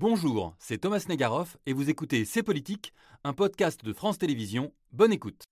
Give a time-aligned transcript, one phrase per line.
[0.00, 4.72] Bonjour, c'est Thomas Negaroff et vous écoutez C'est Politique, un podcast de France Télévisions.
[4.92, 5.49] Bonne écoute.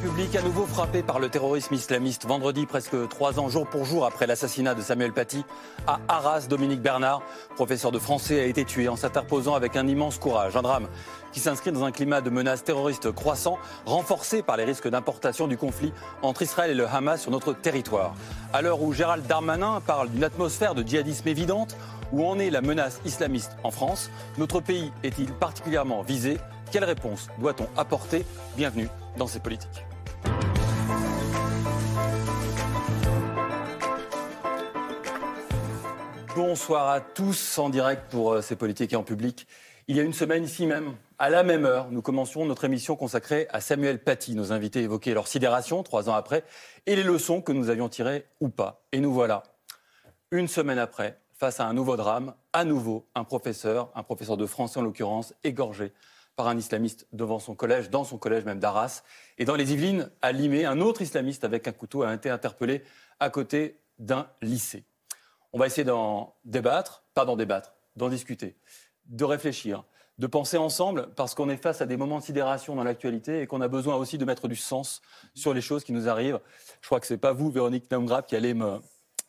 [0.00, 2.24] République à nouveau frappée par le terrorisme islamiste.
[2.24, 5.44] Vendredi, presque trois ans jour pour jour après l'assassinat de Samuel Paty,
[5.88, 7.20] à Arras, Dominique Bernard,
[7.56, 10.56] professeur de français, a été tué en s'interposant avec un immense courage.
[10.56, 10.86] Un drame
[11.32, 15.56] qui s'inscrit dans un climat de menaces terroristes croissant, renforcé par les risques d'importation du
[15.56, 15.92] conflit
[16.22, 18.14] entre Israël et le Hamas sur notre territoire.
[18.52, 21.76] À l'heure où Gérald Darmanin parle d'une atmosphère de djihadisme évidente,
[22.12, 26.38] où en est la menace islamiste en France, notre pays est-il particulièrement visé?
[26.70, 28.24] Quelle réponse doit-on apporter?
[28.56, 29.87] Bienvenue dans ces politiques.
[36.38, 39.48] Bonsoir à tous en direct pour euh, ces politiques et en public.
[39.88, 42.94] Il y a une semaine ici même, à la même heure, nous commencions notre émission
[42.94, 44.36] consacrée à Samuel Paty.
[44.36, 46.44] Nos invités évoquaient leur sidération trois ans après
[46.86, 48.84] et les leçons que nous avions tirées ou pas.
[48.92, 49.42] Et nous voilà,
[50.30, 54.46] une semaine après, face à un nouveau drame, à nouveau un professeur, un professeur de
[54.46, 55.92] français en l'occurrence, égorgé
[56.36, 59.02] par un islamiste devant son collège, dans son collège même d'Arras.
[59.38, 62.84] Et dans les Yvelines, à Limay, un autre islamiste avec un couteau a été interpellé
[63.18, 64.84] à côté d'un lycée.
[65.52, 68.56] On va essayer d'en débattre, pas d'en débattre, d'en discuter,
[69.06, 69.84] de réfléchir,
[70.18, 73.46] de penser ensemble, parce qu'on est face à des moments de sidération dans l'actualité et
[73.46, 75.00] qu'on a besoin aussi de mettre du sens
[75.34, 76.40] sur les choses qui nous arrivent.
[76.80, 78.80] Je crois que ce n'est pas vous, Véronique Naumgrap, qui allez me,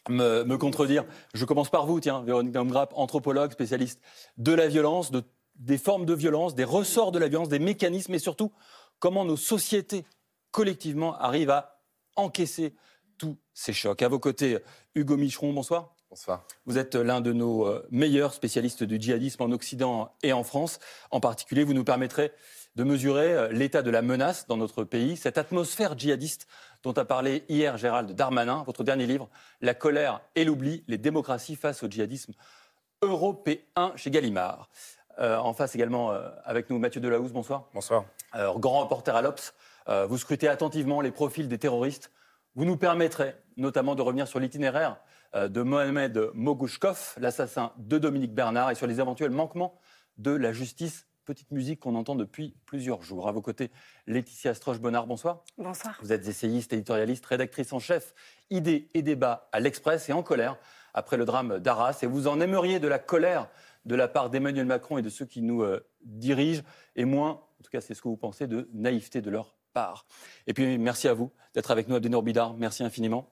[0.10, 1.06] me, contredire.
[1.34, 4.02] Je commence par vous, tiens, Véronique Naumgrap, anthropologue, spécialiste
[4.38, 5.24] de la violence, de
[5.60, 8.52] des formes de violence, des ressorts de la violence, des mécanismes et surtout
[9.00, 10.06] comment nos sociétés
[10.52, 11.82] collectivement arrivent à
[12.16, 12.76] encaisser
[13.18, 14.02] tous ces chocs.
[14.02, 14.58] À vos côtés,
[14.96, 15.94] Hugo Micheron, bonsoir.
[16.10, 16.44] Bonsoir.
[16.66, 20.80] Vous êtes l'un de nos euh, meilleurs spécialistes du djihadisme en Occident et en France.
[21.12, 22.32] En particulier, vous nous permettrez
[22.76, 26.48] de mesurer euh, l'état de la menace dans notre pays, cette atmosphère djihadiste
[26.82, 29.30] dont a parlé hier Gérald Darmanin, votre dernier livre,
[29.62, 32.34] La colère et l'oubli, les démocraties face au djihadisme
[33.04, 34.68] européen chez Gallimard.
[35.20, 37.70] Euh, en face également euh, avec nous Mathieu Delahousse, bonsoir.
[37.76, 38.06] Bonsoir.
[38.56, 39.54] grand reporter à l'Obs,
[40.08, 42.12] vous scrutez attentivement les profils des terroristes.
[42.56, 44.98] Vous nous permettrez notamment de revenir sur l'itinéraire
[45.34, 49.80] de Mohamed Mogouchkov, l'assassin de Dominique Bernard, et sur les éventuels manquements
[50.18, 51.06] de la justice.
[51.26, 53.28] Petite musique qu'on entend depuis plusieurs jours.
[53.28, 53.70] À vos côtés,
[54.08, 55.44] Laetitia Stroche-Bonnard, bonsoir.
[55.60, 55.96] Bonsoir.
[56.02, 58.16] Vous êtes essayiste, éditorialiste, rédactrice en chef,
[58.50, 60.58] idées et débats à l'Express et en colère
[60.96, 62.00] après le drame d'Arras.
[62.02, 63.48] Et vous en aimeriez de la colère
[63.86, 66.64] de la part d'Emmanuel Macron et de ceux qui nous euh, dirigent,
[66.96, 70.06] et moins, en tout cas c'est ce que vous pensez, de naïveté de leur part.
[70.48, 72.56] Et puis merci à vous d'être avec nous, Abdenor Bidar.
[72.56, 73.32] Merci infiniment.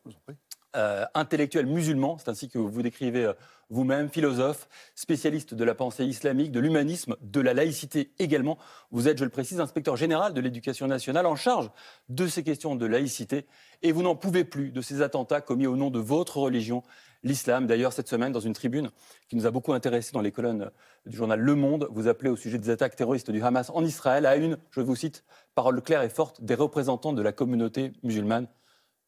[0.76, 3.34] Euh, intellectuel musulman, c'est ainsi que vous décrivez euh,
[3.70, 8.58] vous-même, philosophe, spécialiste de la pensée islamique, de l'humanisme, de la laïcité également.
[8.92, 11.72] Vous êtes, je le précise, inspecteur général de l'éducation nationale en charge
[12.10, 13.46] de ces questions de laïcité
[13.82, 16.84] et vous n'en pouvez plus de ces attentats commis au nom de votre religion
[17.24, 17.66] l'islam.
[17.66, 18.92] D'ailleurs, cette semaine, dans une tribune
[19.30, 20.70] qui nous a beaucoup intéressé dans les colonnes
[21.06, 24.26] du journal Le Monde, vous appelez au sujet des attaques terroristes du Hamas en Israël
[24.26, 25.24] à une, je vous cite,
[25.56, 28.48] parole claire et forte des représentants de la communauté musulmane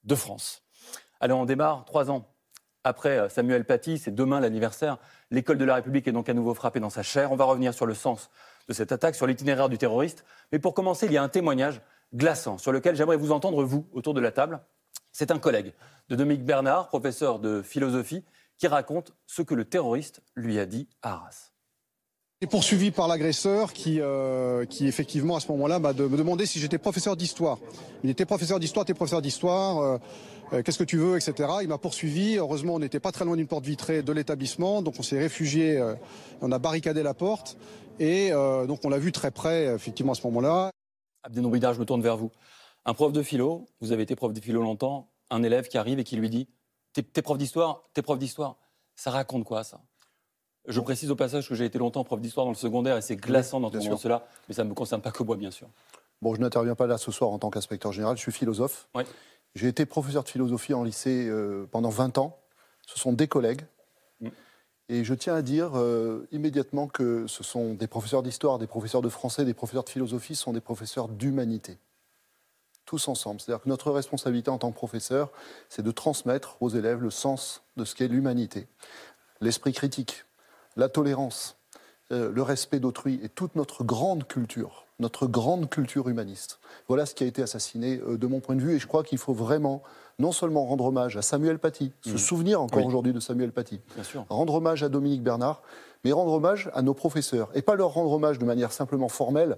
[0.06, 0.64] de France.
[1.20, 2.28] Allez, on démarre trois ans
[2.84, 4.98] après euh, Samuel Paty, c'est demain l'anniversaire.
[5.32, 7.32] L'école de la République est donc à nouveau frappée dans sa chair.
[7.32, 8.30] On va revenir sur le sens
[8.68, 10.24] de cette attaque, sur l'itinéraire du terroriste.
[10.52, 11.82] Mais pour commencer, il y a un témoignage
[12.14, 14.62] glaçant sur lequel j'aimerais vous entendre, vous, autour de la table.
[15.12, 15.74] C'est un collègue
[16.10, 18.24] de Dominique Bernard, professeur de philosophie,
[18.58, 21.52] qui raconte ce que le terroriste lui a dit à Arras.
[22.42, 26.60] est poursuivi par l'agresseur qui, euh, qui effectivement à ce moment-là m'a me demandait si
[26.60, 27.58] j'étais professeur d'histoire.
[28.04, 29.98] Il était professeur d'histoire, t'es professeur d'histoire, euh,
[30.52, 31.50] qu'est-ce que tu veux, etc.
[31.62, 32.38] Il m'a poursuivi.
[32.38, 35.82] Heureusement, on n'était pas très loin d'une porte vitrée de l'établissement, donc on s'est réfugié,
[36.42, 37.58] on a barricadé la porte
[38.00, 40.72] et donc on l'a vu très près effectivement à ce moment-là.
[41.24, 42.32] Abdenoubida, je me tourne vers vous.
[42.86, 46.00] Un prof de philo, vous avez été prof de philo longtemps, un élève qui arrive
[46.00, 46.48] et qui lui dit
[46.94, 48.58] T'es prof d'histoire T'es prof d'histoire
[48.96, 49.82] Ça raconte quoi, ça?
[50.68, 53.16] Je précise au passage que j'ai été longtemps prof d'histoire dans le secondaire et c'est
[53.16, 55.68] glaçant d'entendre cela, mais ça ne me concerne pas que moi, bien sûr.
[56.22, 58.90] Bon, je n'interviens pas là ce soir en tant qu'inspecteur général, je suis philosophe.
[59.56, 62.40] J'ai été professeur de philosophie en lycée euh, pendant 20 ans.
[62.86, 63.62] Ce sont des collègues.
[64.22, 64.30] Mm.
[64.90, 69.02] Et je tiens à dire euh, immédiatement que ce sont des professeurs d'histoire, des professeurs
[69.02, 71.78] de français, des professeurs de philosophie, ce sont des professeurs d'humanité
[72.90, 73.40] tous ensemble.
[73.40, 75.32] C'est-à-dire que notre responsabilité en tant que professeur,
[75.70, 78.68] c'est de transmettre aux élèves le sens de ce qu'est l'humanité,
[79.42, 80.26] l'esprit critique,
[80.76, 81.58] la tolérance,
[82.12, 86.60] euh, le respect d'autrui et toute notre grande culture, notre grande culture humaniste.
[86.88, 89.04] Voilà ce qui a été assassiné euh, de mon point de vue et je crois
[89.04, 89.82] qu'il faut vraiment
[90.20, 92.18] non seulement rendre hommage à Samuel Paty, se mmh.
[92.18, 93.80] souvenir encore aujourd'hui de Samuel Paty,
[94.28, 95.62] rendre hommage à Dominique Bernard,
[96.04, 99.58] mais rendre hommage à nos professeurs et pas leur rendre hommage de manière simplement formelle,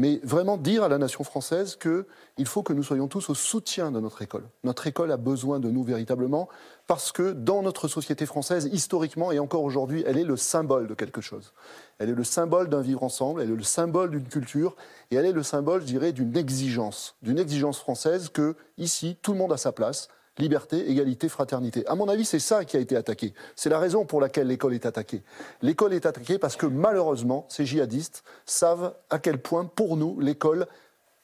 [0.00, 3.90] mais vraiment dire à la nation française qu'il faut que nous soyons tous au soutien
[3.90, 4.44] de notre école.
[4.64, 6.48] Notre école a besoin de nous véritablement
[6.86, 10.94] parce que dans notre société française, historiquement et encore aujourd'hui, elle est le symbole de
[10.94, 11.52] quelque chose.
[11.98, 14.74] Elle est le symbole d'un vivre ensemble, elle est le symbole d'une culture
[15.10, 19.32] et elle est le symbole, je dirais, d'une exigence, d'une exigence française que, ici, tout
[19.32, 20.08] le monde a sa place,
[20.38, 21.86] liberté, égalité, fraternité.
[21.86, 23.34] À mon avis, c'est ça qui a été attaqué.
[23.56, 25.22] C'est la raison pour laquelle l'école est attaquée.
[25.62, 30.66] L'école est attaquée parce que malheureusement, ces djihadistes savent à quel point, pour nous, l'école,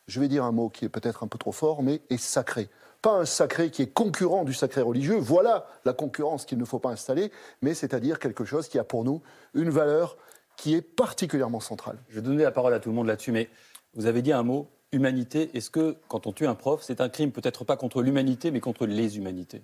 [0.07, 2.69] je vais dire un mot qui est peut-être un peu trop fort, mais est sacré.
[3.03, 6.79] Pas un sacré qui est concurrent du sacré religieux, voilà la concurrence qu'il ne faut
[6.79, 7.31] pas installer,
[7.63, 9.23] mais c'est-à-dire quelque chose qui a pour nous
[9.55, 10.17] une valeur
[10.57, 11.99] qui est particulièrement centrale.
[12.09, 13.49] Je vais donner la parole à tout le monde là-dessus, mais
[13.95, 17.09] vous avez dit un mot humanité, est-ce que quand on tue un prof, c'est un
[17.09, 19.63] crime peut-être pas contre l'humanité, mais contre les humanités?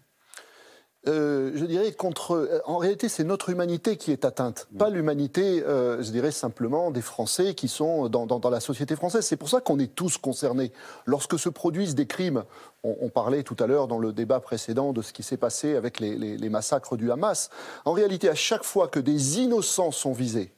[1.08, 2.62] Euh, je dirais contre.
[2.64, 4.76] En réalité, c'est notre humanité qui est atteinte, mm.
[4.76, 9.26] pas l'humanité, euh, je dirais simplement des Français qui sont dans, la société française.
[9.26, 10.72] C'est pour ça qu'on est tous concernés.
[11.04, 12.44] Lorsque se produisent des crimes,
[12.84, 15.98] on, parlait tout à l'heure dans le débat précédent de ce qui s'est passé avec
[15.98, 17.50] les massacres du Hamas.
[17.84, 20.52] En réalité, à chaque fois que des innocents sont visés,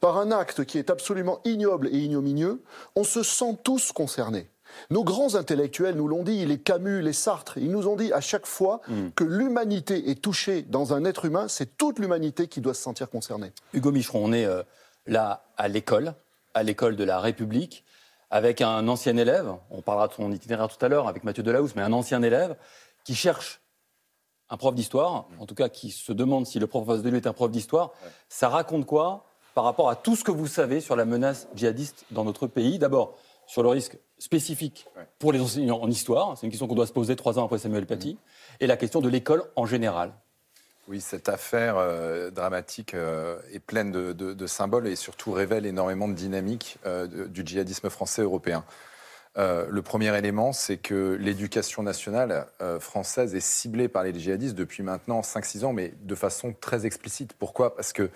[0.00, 2.62] par un acte qui est absolument ignoble et ignominieux,
[2.96, 4.50] on se sent tous concernés.
[4.90, 8.20] Nos grands intellectuels nous l'ont dit, les Camus, les Sartre, ils nous ont dit à
[8.20, 9.10] chaque fois hmm.
[9.14, 13.10] que l'humanité est touchée dans un être humain, c'est toute l'humanité qui doit se sentir
[13.10, 13.52] concernée.
[13.74, 14.62] Hugo Micheron, on est euh,
[15.06, 16.14] là à l'école,
[16.54, 17.84] à l'école de la République,
[18.30, 21.74] avec un ancien élève, on parlera de son itinéraire tout à l'heure avec Mathieu Delahousse,
[21.74, 22.56] mais un ancien élève
[23.04, 23.60] qui cherche
[24.50, 27.26] un prof d'histoire, en tout cas qui se demande si le prof de lui est
[27.26, 27.92] un prof d'histoire.
[28.28, 32.04] Ça raconte quoi par rapport à tout ce que vous savez sur la menace djihadiste
[32.10, 32.78] dans notre pays.
[32.78, 33.16] D'abord,
[33.46, 34.86] sur le risque spécifique
[35.18, 37.58] pour les enseignants en histoire, c'est une question qu'on doit se poser trois ans après
[37.58, 38.16] Samuel Paty,
[38.60, 40.12] et la question de l'école en général.
[40.90, 46.14] Oui, cette affaire euh, dramatique euh, est pleine de, symboles et surtout révèle énormément de
[46.14, 48.64] dynamique euh, du djihadisme français européen.
[49.36, 52.46] le premier élément, c'est que l'éducation nationale
[52.80, 57.34] française est ciblée par les djihadistes depuis maintenant 5-6 ans, mais de façon très explicite.
[57.34, 57.76] Pourquoi?
[57.76, 58.10] Parce que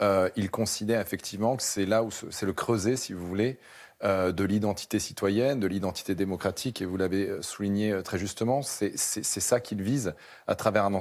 [0.00, 3.58] euh, il considère effectivement que c'est là où c'est le creuset, si vous voulez,
[4.04, 8.96] euh, de l'identité citoyenne, de l'identité démocratique, et vous l'avez euh, souligné très justement, c'est
[8.96, 10.14] ça qu'il vise
[10.48, 10.92] à travers un,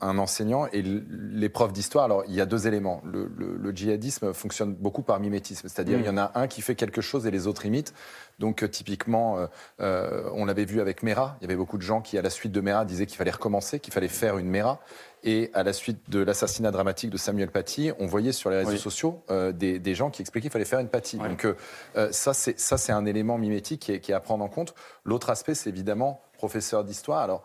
[0.00, 2.06] un enseignant et profs d'histoire.
[2.06, 3.02] Alors, il y a deux éléments.
[3.04, 7.00] Le, djihadisme fonctionne beaucoup par mimétisme, c'est-à-dire il y en a un qui fait quelque
[7.00, 7.94] chose et les autres imitent.
[8.38, 9.46] Donc, typiquement,
[9.78, 12.52] on l'avait vu avec Mera, il y avait beaucoup de gens qui, à la suite
[12.52, 14.80] de Mera, disaient qu'il fallait recommencer, qu'il fallait faire une Mera.
[15.24, 18.76] Et à la suite de l'assassinat dramatique de Samuel Paty, on voyait sur les réseaux
[18.76, 21.18] sociaux euh, des, gens qui expliquaient qu'il fallait faire une Paty.
[21.18, 21.54] Donc euh,
[21.96, 24.74] euh, ça, c'est un élément mimétique qui est, à prendre en compte.
[25.04, 27.20] L'autre aspect, c'est évidemment professeur d'histoire.
[27.20, 27.44] Alors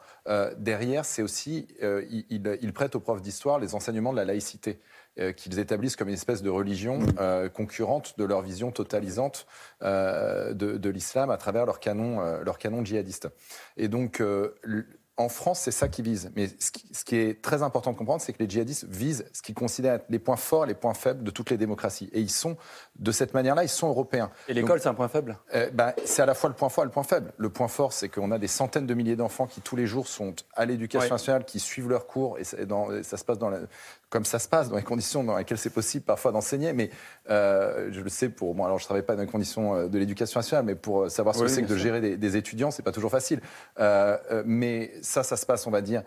[0.57, 4.80] derrière, c'est aussi, il, il, prête aux profs d'histoire les enseignements de la laïcité
[5.35, 7.00] qu'ils établissent comme une espèce de religion
[7.53, 9.45] concurrente de leur vision totalisante
[9.81, 13.30] de, de l'islam à travers leur canon, leur canon djihadiste.
[13.77, 14.19] Et donc,
[15.17, 16.31] en France, c'est ça qu'ils visent.
[16.35, 19.55] Mais ce qui, est très important de comprendre, c'est que les djihadistes visent ce qu'ils
[19.55, 22.09] considèrent être les points forts et les points faibles de toutes les démocraties.
[22.13, 22.56] Et ils sont,
[22.99, 24.30] de cette manière-là, ils sont européens.
[24.47, 25.39] Et l'école, c'est un point faible?
[25.56, 27.33] euh, bah, C'est à la fois le point fort et le point faible.
[27.37, 30.07] Le point fort, c'est qu'on a des centaines de milliers d'enfants qui, tous les jours,
[30.07, 32.37] sont à l'éducation nationale, qui suivent leurs cours.
[32.37, 33.59] Et, ça se passe dans la,
[34.09, 36.71] comme ça se passe, dans les conditions dans lesquelles c'est possible parfois d'enseigner.
[36.73, 36.90] Mais
[37.30, 39.87] euh, je le sais pour moi, alors je ne travaille pas dans les conditions euh,
[39.87, 42.37] de l'éducation nationale, mais pour euh, savoir ce que c'est que de gérer des, des
[42.37, 43.42] étudiants, c'est pas toujours facile.
[44.45, 46.04] mais ça, ça se passe, on va dire,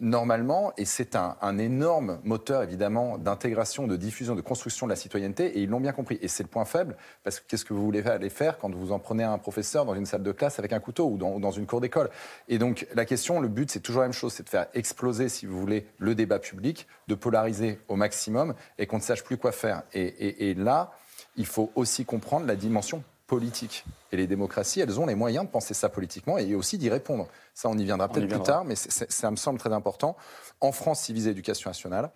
[0.00, 4.96] normalement, et c'est un, un, énorme moteur, évidemment, d'intégration, de diffusion, de construction de la
[4.96, 6.18] citoyenneté, et ils l'ont bien compris.
[6.22, 8.92] Et c'est le point faible, parce que qu'est-ce que vous voulez aller faire quand vous
[8.92, 11.50] en prenez un professeur dans une salle de classe avec un couteau ou dans, dans
[11.50, 12.10] une cour d'école?
[12.48, 15.28] Et donc, la question, le but, c'est toujours la même chose, c'est de faire exploser,
[15.28, 19.36] si vous voulez, le débat public, de polarisé au maximum et qu'on ne sache plus
[19.36, 19.82] quoi faire.
[19.92, 20.92] Et, là,
[21.36, 23.84] il faut aussi comprendre la dimension politique.
[24.12, 27.26] Et les démocraties, elles ont les moyens de penser ça politiquement et aussi d'y répondre.
[27.52, 30.16] Ça, on y viendra peut-être plus tard, mais ça me semble très important.
[30.60, 32.12] En France, ils visent l'éducation nationale.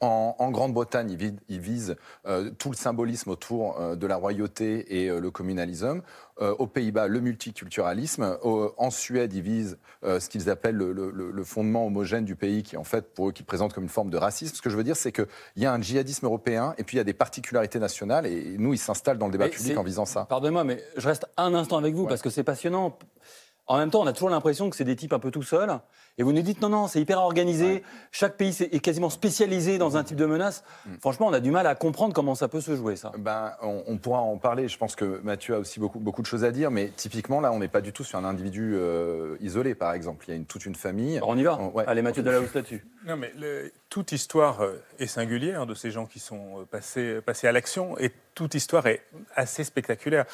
[0.00, 1.16] En, Grande-Bretagne,
[1.48, 1.96] ils visent,
[2.26, 6.02] euh, tout le symbolisme autour euh, de la royauté et euh, le communalisme.
[6.40, 8.38] aux Pays-Bas, le multiculturalisme.
[8.42, 13.14] en Suède, ils visent ce qu'ils appellent le, fondement homogène du pays, qui en fait,
[13.14, 14.56] pour eux, qui présente comme une forme de racisme.
[14.56, 16.98] Ce que je veux dire, c'est qu'il y a un djihadisme européen et puis il
[16.98, 18.26] y a des particularités nationales.
[18.26, 20.24] Et nous, ils s'installent dans le débat public en visant ça.
[20.24, 22.98] Pardonnez-moi, mais je reste un instant avec vous parce que c'est passionnant.
[23.66, 25.78] En même temps, on a toujours l'impression que c'est des types un peu tout seuls.
[26.18, 27.82] Et vous nous dites non, non, c'est hyper organisé.
[28.12, 30.62] Chaque pays est quasiment spécialisé dans un type de menace.
[30.86, 30.90] Mm.
[31.00, 33.12] Franchement, on a du mal à comprendre comment ça peut se jouer, ça.
[33.18, 34.68] Ben, on, pourra en parler.
[34.68, 36.70] Je pense que Mathieu a aussi beaucoup, beaucoup de choses à dire.
[36.70, 40.26] Mais typiquement, là, on n'est pas du tout sur un individu euh, isolé, par exemple.
[40.28, 41.18] Il y a une, toute une famille.
[41.22, 41.58] on y va.
[41.86, 42.84] Allez, Mathieu Delahousse là-dessus.
[43.06, 43.32] Non, mais
[43.88, 47.98] toute histoire euh, est singulière de ces gens qui sont euh, passés, passés à l'action.
[47.98, 49.02] Et toute histoire est
[49.34, 50.26] assez spectaculaire.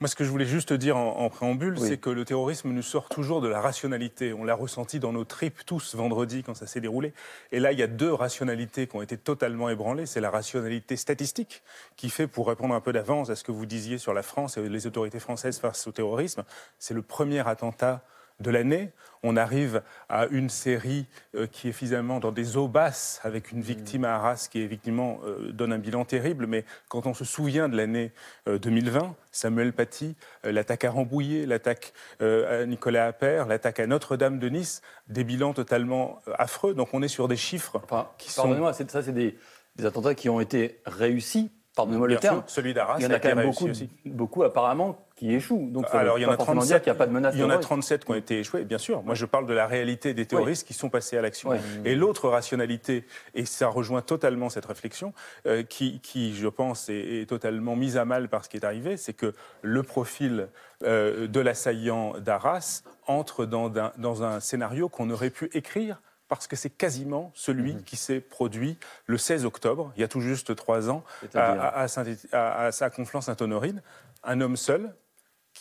[0.00, 3.08] Moi, ce que je voulais juste dire en, préambule, c'est que le terrorisme nous sort
[3.08, 4.32] toujours de la rationalité.
[4.32, 7.12] On l'a ressenti dans nos tripes tous vendredi quand ça s'est déroulé.
[7.52, 10.06] Et là, il y a deux rationalités qui ont été totalement ébranlées.
[10.06, 11.62] C'est la rationalité statistique
[11.96, 14.56] qui fait, pour répondre un peu d'avance à ce que vous disiez sur la France
[14.56, 16.42] et les autorités françaises face au terrorisme,
[16.78, 18.02] c'est le premier attentat
[18.42, 18.90] de l'année.
[19.22, 21.06] On arrive à une série
[21.36, 25.20] euh, qui est finalement dans des eaux basses, avec une victime à Arras qui effectivement
[25.24, 26.46] euh, donne un bilan terrible.
[26.46, 28.12] Mais quand on se souvient de l'année
[28.46, 34.48] 2020, euh, Samuel Paty, l'attaque à Rambouillet, l'attaque à Nicolas Appert, l'attaque à Notre-Dame de
[34.48, 36.74] Nice, des bilans totalement affreux.
[36.74, 37.80] Donc on est sur des chiffres
[38.18, 38.48] qui sont...
[38.48, 39.38] moi ça c'est des,
[39.76, 42.42] des attentats qui ont été réussis pardonnez-moi le terme.
[42.46, 43.68] celui d'Arras, il y en a quand même beaucoup,
[44.04, 45.68] beaucoup apparemment qui échouent.
[45.70, 46.88] Donc ça Alors, il y en a 37.
[46.88, 47.34] a pas de menace.
[47.36, 49.04] Il y en a 37 qui ont été échoués, bien sûr.
[49.04, 51.52] Moi, je parle de la réalité des terroristes qui sont passés à l'action.
[51.84, 55.12] Et l'autre rationalité, et ça rejoint totalement cette réflexion,
[55.46, 58.96] euh, qui, qui, je pense, est, totalement mise à mal par ce qui est arrivé,
[58.96, 60.48] c'est que le profil
[60.82, 66.56] euh, de l'assaillant d'Arras entre dans, dans un scénario qu'on aurait pu écrire parce que
[66.56, 67.82] c'est quasiment celui mhm.
[67.84, 72.72] qui s'est produit le 16 octobre, il y a tout juste trois ans, à, à,
[72.72, 73.82] sa confluence Sainte-Honorine.
[74.24, 74.94] Un homme seul,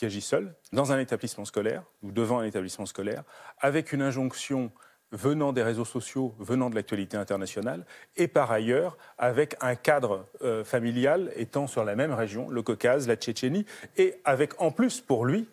[0.01, 3.21] qui agit seul, dans un établissement scolaire, ou devant un établissement scolaire,
[3.59, 4.71] avec une injonction
[5.11, 7.85] venant des réseaux sociaux, venant de l'actualité internationale,
[8.17, 13.07] et par ailleurs avec un cadre euh, familial étant sur la même région, le Caucase,
[13.07, 15.47] la Tchétchénie, et avec en plus pour lui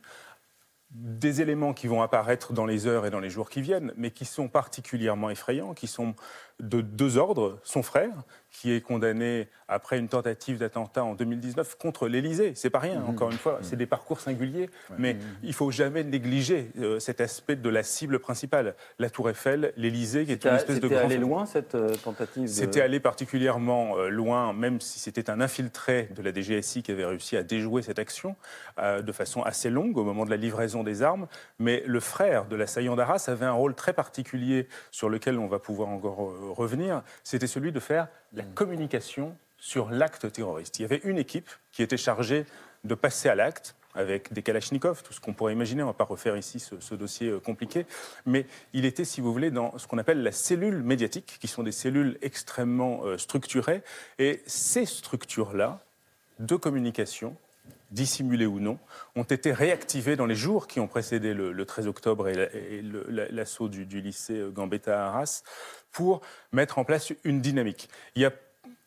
[0.90, 4.10] des éléments qui vont apparaître dans les heures et dans les jours qui viennent, mais
[4.10, 6.14] qui sont particulièrement effrayants, qui sont
[6.60, 7.58] de deux ordres.
[7.62, 12.52] Son frère, qui est condamné après une tentative d'attentat en 2019 contre l'Élysée.
[12.54, 13.10] C'est pas rien, mmh.
[13.10, 15.20] encore une fois, c'est des parcours singuliers, mais mmh.
[15.42, 18.74] il faut jamais négliger euh, cet aspect de la cible principale.
[18.98, 22.48] La Tour Eiffel, l'Élysée, qui est une espèce de C'était allé loin cette euh, tentative
[22.48, 27.04] C'était allé particulièrement euh, loin, même si c'était un infiltré de la DGSI qui avait
[27.04, 28.36] réussi à déjouer cette action
[28.78, 31.26] de façon assez longue au moment de la livraison des armes.
[31.58, 35.58] Mais le frère de l'assaillant d'Arras avait un rôle très particulier sur lequel on va
[35.58, 37.02] pouvoir encore revenir.
[37.24, 40.78] C'était celui de faire la communication sur l'acte terroriste.
[40.78, 42.46] Il y avait une équipe qui était chargée
[42.84, 45.82] de passer à l'acte avec des kalachnikovs, tout ce qu'on pourrait imaginer.
[45.82, 47.84] On ne va pas refaire ici ce, dossier euh, compliqué.
[48.26, 51.64] Mais il était, si vous voulez, dans ce qu'on appelle la cellule médiatique, qui sont
[51.64, 53.82] des cellules extrêmement euh, structurées.
[54.18, 55.80] Et ces structures-là
[56.38, 57.36] de communication,
[57.90, 58.78] dissimulées ou non,
[59.16, 62.82] ont été réactivées dans les jours qui ont précédé le, 13 octobre et
[63.30, 65.42] l'assaut du, du, lycée euh, Gambetta à Arras
[65.90, 66.20] pour
[66.52, 67.88] mettre en place une dynamique.
[68.14, 68.32] Il y a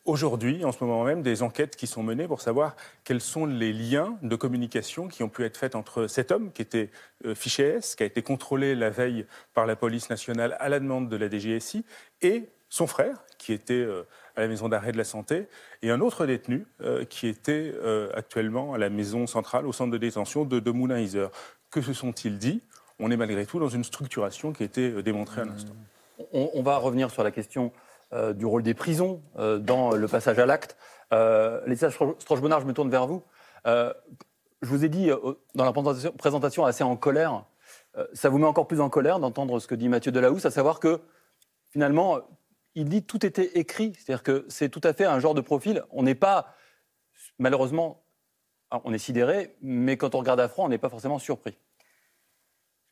[0.04, 3.72] aujourd'hui, en ce moment même, des enquêtes qui sont menées pour savoir quels sont les
[3.72, 6.90] liens de communication qui ont pu être faits entre cet homme qui était
[7.24, 10.80] euh, fiché S, qui a été contrôlé la veille par la police nationale à la
[10.80, 11.84] demande de la DGSI,
[12.20, 14.02] et son frère, qui était euh,
[14.34, 15.46] à la maison d'arrêt de la santé,
[15.82, 17.74] et un autre détenu euh, qui était
[18.14, 21.28] actuellement à la maison centrale, au centre de détention de, de Moulin-Iser.
[21.70, 22.62] Que se sont-ils dit?
[22.98, 25.74] On est malgré tout dans une structuration qui a été démontrée à l'instant.
[26.32, 27.72] On, va revenir sur la question
[28.12, 30.76] euh, du rôle des prisons euh, dans le passage à l'acte.
[31.12, 33.22] Euh, Laetitia Stroche-Bonnard, je me tourne vers vous.
[33.66, 33.92] Euh,
[34.62, 35.10] je vous ai dit
[35.54, 37.44] dans la présentation assez en colère,
[38.12, 40.78] ça vous met encore plus en colère d'entendre ce que dit Mathieu Delahousse, à savoir
[40.78, 41.00] que
[41.70, 42.20] finalement,
[42.76, 43.92] il dit tout était écrit.
[43.94, 45.82] C'est-à-dire que c'est tout à fait un genre de profil.
[45.90, 46.54] On n'est pas,
[47.40, 48.04] malheureusement,
[48.84, 51.58] on est sidéré, mais quand on regarde à froid, on n'est pas forcément surpris.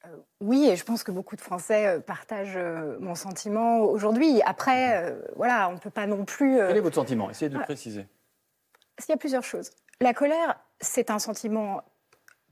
[0.06, 4.40] Euh, oui, et je pense que beaucoup de Français euh, partagent euh, mon sentiment aujourd'hui.
[4.42, 6.56] Après, voilà, on ne peut pas non plus.
[6.56, 7.30] Quel est votre sentiment?
[7.30, 8.06] Essayez de le préciser.
[9.06, 9.70] Il y a plusieurs choses.
[10.00, 11.82] La colère, c'est un sentiment,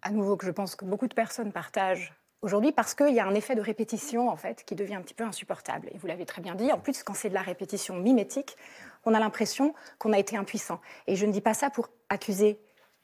[0.02, 3.26] à nouveau, que je pense que beaucoup de personnes partagent aujourd'hui parce qu'il y a
[3.26, 5.88] un effet de répétition, en fait, qui devient un petit peu insupportable.
[5.92, 6.72] Et vous l'avez très bien dit.
[6.72, 8.56] En plus, quand c'est de la répétition mimétique,
[9.04, 10.80] on a l'impression qu'on a été impuissant.
[11.06, 12.58] Et je ne dis pas ça pour accuser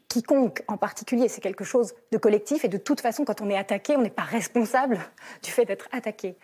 [0.08, 3.56] quiconque en particulier, c'est quelque chose de collectif et de toute façon, quand on est
[3.56, 4.98] attaqué, on n'est pas responsable
[5.42, 6.36] du fait d'être attaqué.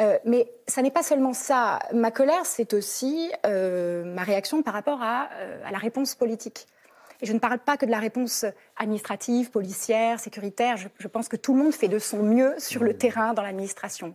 [0.00, 1.80] Euh, mais ça n'est pas seulement ça.
[1.92, 6.68] Ma colère, c'est aussi euh, ma réaction par rapport à, euh, à, la réponse politique.
[7.20, 8.44] Et je ne parle pas que de la réponse
[8.76, 10.76] administrative, policière, sécuritaire.
[10.76, 12.98] Je, je pense que tout le monde fait de son mieux sur le mmh.
[12.98, 14.14] terrain dans l'administration.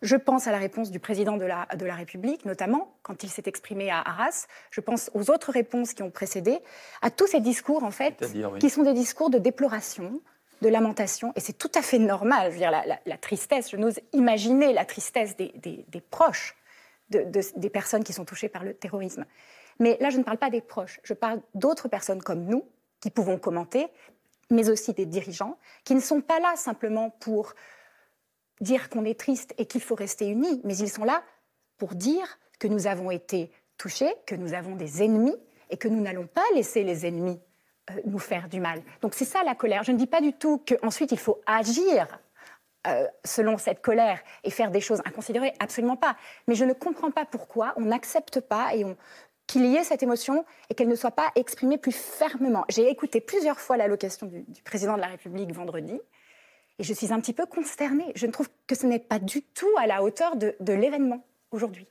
[0.00, 3.30] Je pense à la réponse du président de la, de la République, notamment quand il
[3.30, 4.46] s'est exprimé à Arras.
[4.70, 6.58] Je pense aux autres réponses qui ont précédé,
[7.02, 8.24] à tous ces discours, en fait,
[8.60, 10.20] qui sont des discours de déploration,
[10.62, 12.48] de lamentation, et c'est tout à fait normal.
[12.48, 15.52] Je veux dire, la, tristesse, je n'ose imaginer la tristesse des,
[16.10, 16.56] proches
[17.10, 19.24] des personnes qui sont touchées par le terrorisme.
[19.80, 22.64] Mais là, je ne parle pas des proches, je parle d'autres personnes comme nous
[23.00, 23.86] qui pouvons commenter,
[24.50, 27.54] mais aussi des dirigeants, qui ne sont pas là simplement pour
[28.60, 31.22] dire qu'on est triste et qu'il faut rester unis, mais ils sont là
[31.76, 35.36] pour dire que nous avons été touchés, que nous avons des ennemis
[35.70, 37.40] et que nous n'allons pas laisser les ennemis
[37.90, 38.82] euh, nous faire du mal.
[39.00, 39.84] Donc c'est ça la colère.
[39.84, 42.06] Je ne dis pas du tout qu'ensuite il faut agir
[42.86, 46.16] euh, selon cette colère et faire des choses inconsidérées, absolument pas.
[46.46, 48.84] Mais je ne comprends pas pourquoi on n'accepte pas et
[49.46, 52.64] qu'il y ait cette émotion et qu'elle ne soit pas exprimée plus fermement.
[52.68, 56.00] J'ai écouté plusieurs fois l'allocation du, du président de la République vendredi
[56.78, 58.12] et je suis un petit peu consternée.
[58.14, 61.86] Je ne trouve que ce n'est pas du tout à la hauteur de l'événement aujourd'hui.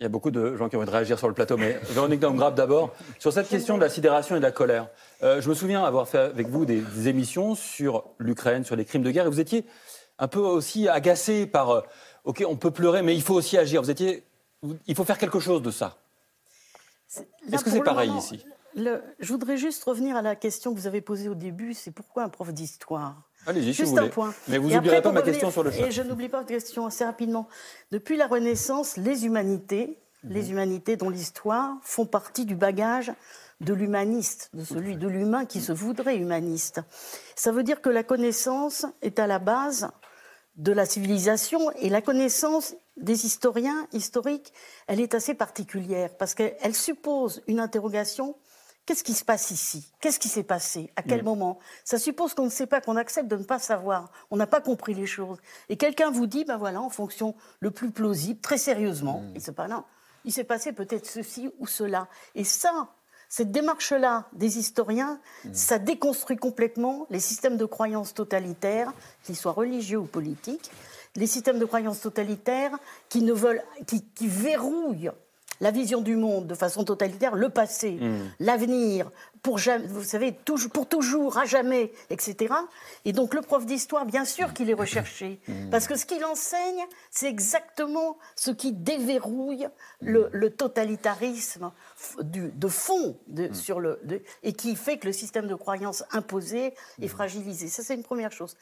[0.00, 1.72] Il y a beaucoup de gens qui ont envie de réagir sur le plateau, mais
[1.90, 4.88] Véronique Damgrave d'abord, sur cette question de la sidération et de la colère.
[5.22, 9.02] Euh, je me souviens avoir fait avec vous des, émissions sur l'Ukraine, sur les crimes
[9.02, 9.66] de guerre, et vous étiez
[10.18, 11.80] un peu aussi agacé par euh,
[12.24, 13.82] OK, on peut pleurer, mais il faut aussi agir.
[13.82, 14.24] Vous étiez,
[14.86, 15.98] il faut faire quelque chose de ça.
[17.52, 18.42] Est-ce que c'est pareil ici?
[18.74, 22.22] Je voudrais juste revenir à la question que vous avez posée au début c'est pourquoi
[22.22, 23.29] un prof d'histoire?
[23.46, 24.08] Allez-y, si vous voulez.
[24.08, 24.34] Point.
[24.48, 25.86] Mais vous n'oublierez pas ma question sur le chat.
[25.86, 27.48] Et je n'oublie pas votre question assez rapidement.
[27.90, 30.32] Depuis la Renaissance, les humanités, mhm.
[30.32, 33.12] les humanités dont l'histoire font partie du bagage
[33.60, 36.80] de l'humaniste, de celui de l'humain qui se voudrait humaniste.
[37.36, 39.90] Ça veut dire que la connaissance est à la base
[40.56, 44.52] de la civilisation et la connaissance des historiens historiques,
[44.86, 48.36] elle est assez particulière parce qu'elle suppose une interrogation
[48.90, 49.88] Qu'est-ce qui se passe ici?
[50.00, 50.90] Qu'est-ce qui s'est passé?
[50.96, 51.60] À quel moment?
[51.84, 54.10] Ça suppose qu'on ne sait pas, qu'on accepte de ne pas savoir.
[54.32, 55.38] On n'a pas compris les choses.
[55.68, 59.36] Et quelqu'un vous dit, ben voilà, en fonction le plus plausible, très sérieusement, mm.
[59.36, 59.84] et c'est pas là,
[60.24, 62.08] il s'est passé peut-être ceci ou cela.
[62.34, 62.88] Et ça,
[63.28, 65.54] cette démarche-là des historiens, mm.
[65.54, 68.92] ça déconstruit complètement les systèmes de croyances totalitaires,
[69.22, 70.68] qu'ils soient religieux ou politiques,
[71.14, 72.76] les systèmes de croyances totalitaires
[73.08, 75.12] qui ne veulent, qui, qui verrouillent
[75.60, 78.30] la vision du monde de façon totalitaire, le passé, hmm.
[78.40, 79.10] l'avenir,
[79.42, 80.32] pour vous savez,
[80.72, 82.54] pour toujours, à jamais, etc.
[83.04, 85.70] Et donc le prof d'histoire, bien sûr qu'il est recherché, hmm.
[85.70, 89.68] parce que ce qu'il enseigne, c'est exactement ce qui déverrouille
[90.00, 90.50] le, hmm.
[90.50, 91.72] totalitarisme
[92.22, 93.18] de fond
[93.52, 94.00] sur le,
[94.42, 97.68] et qui fait que le système de croyance imposé est fragilisé.
[97.68, 98.56] Ça, c'est une première chose.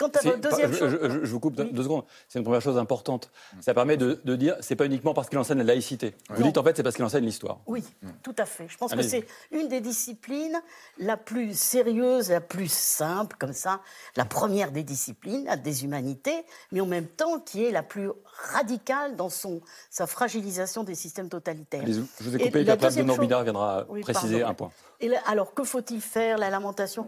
[0.00, 0.98] Quant à deuxième chose...
[1.02, 2.04] je, vous coupe deux secondes.
[2.26, 3.30] C'est une première chose importante.
[3.60, 6.14] Ça permet de, de dire, c'est pas uniquement parce qu'il enseigne la laïcité.
[6.30, 7.60] Vous dites en fait, c'est parce qu'il enseigne l'histoire.
[7.66, 7.84] Oui,
[8.22, 8.66] tout à fait.
[8.68, 10.58] Je pense que c'est une des disciplines
[10.98, 13.80] la plus sérieuse, la plus simple, comme ça,
[14.16, 19.16] la première des disciplines, des humanités, mais en même temps qui est la plus radicale
[19.16, 19.60] dans son,
[19.90, 21.84] sa fragilisation des systèmes totalitaires.
[21.86, 24.70] Je vous ai coupé, et puis après, Benoît viendra préciser un point.
[25.00, 27.06] Et alors, que faut-il faire La lamentation?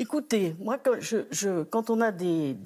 [0.00, 2.56] Écoutez, moi, quand, on a des,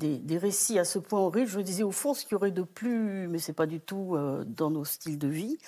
[0.40, 2.62] récits à ce point horrible, je me disais au fond, ce qu'il y aurait de
[2.62, 5.58] plus, mais ce n'est pas du tout euh, dans nos styles de vie,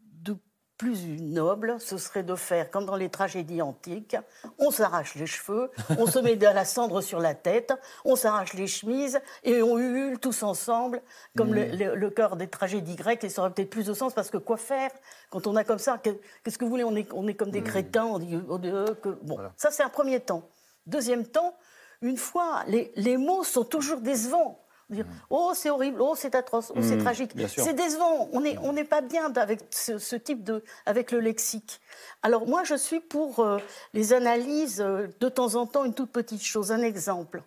[0.00, 0.36] de
[0.76, 4.16] plus noble, ce serait de faire comme dans les tragédies antiques,
[4.58, 7.72] on s'arrache les cheveux, on se met de la cendre sur la tête,
[8.04, 11.02] on s'arrache les chemises et on hurle tous ensemble,
[11.36, 14.38] comme le, cœur des tragédies grecques, et ça aurait peut-être plus de sens parce que
[14.38, 14.92] quoi faire
[15.30, 17.64] quand on a comme ça Qu'est-ce que vous voulez on est, on est comme des
[17.64, 18.60] crétins, on dit, oh,
[19.02, 20.48] que, bon, ça c'est un premier temps.
[20.88, 21.54] Deuxième temps,
[22.00, 24.64] une fois, les, mots sont toujours décevants.
[24.88, 25.10] Dire, mm.
[25.28, 27.32] oh, c'est horrible, oh, c'est atroce, oh, c'est mm, tragique.
[27.46, 28.30] C'est décevant.
[28.32, 30.64] On n'est pas bien avec ce, type de.
[30.86, 31.80] avec le lexique.
[32.22, 33.58] Alors, moi, je suis pour euh,
[33.92, 37.42] les analyses, euh, de temps en temps, une toute petite chose, un exemple.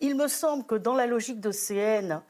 [0.00, 2.20] Il me semble que dans la logique de CN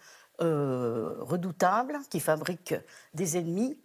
[0.40, 2.75] euh, redoutable, qui fabrique
[3.14, 3.79] des ennemis,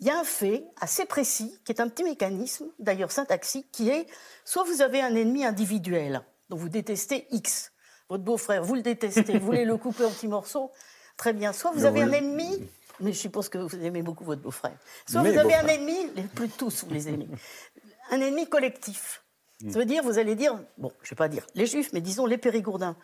[0.00, 3.90] il y a un fait assez précis, qui est un petit mécanisme, d'ailleurs syntaxique, qui
[3.90, 4.06] est
[4.44, 7.72] soit vous avez un ennemi individuel, dont vous détestez X,
[8.08, 10.70] votre beau-frère, vous le détestez, vous voulez le couper en petits morceaux,
[11.16, 11.52] très bien.
[11.52, 12.66] Soit vous avez un ennemi,
[13.00, 14.76] mais je suppose que vous aimez beaucoup votre beau-frère.
[15.06, 17.28] Soit vous avez un ennemi, les plus tous vous les aimez,
[18.10, 19.22] un ennemi collectif.
[19.70, 22.00] Ça veut dire, vous allez dire, bon, je ne vais pas dire les juifs, mais
[22.00, 22.96] disons les périgourdins.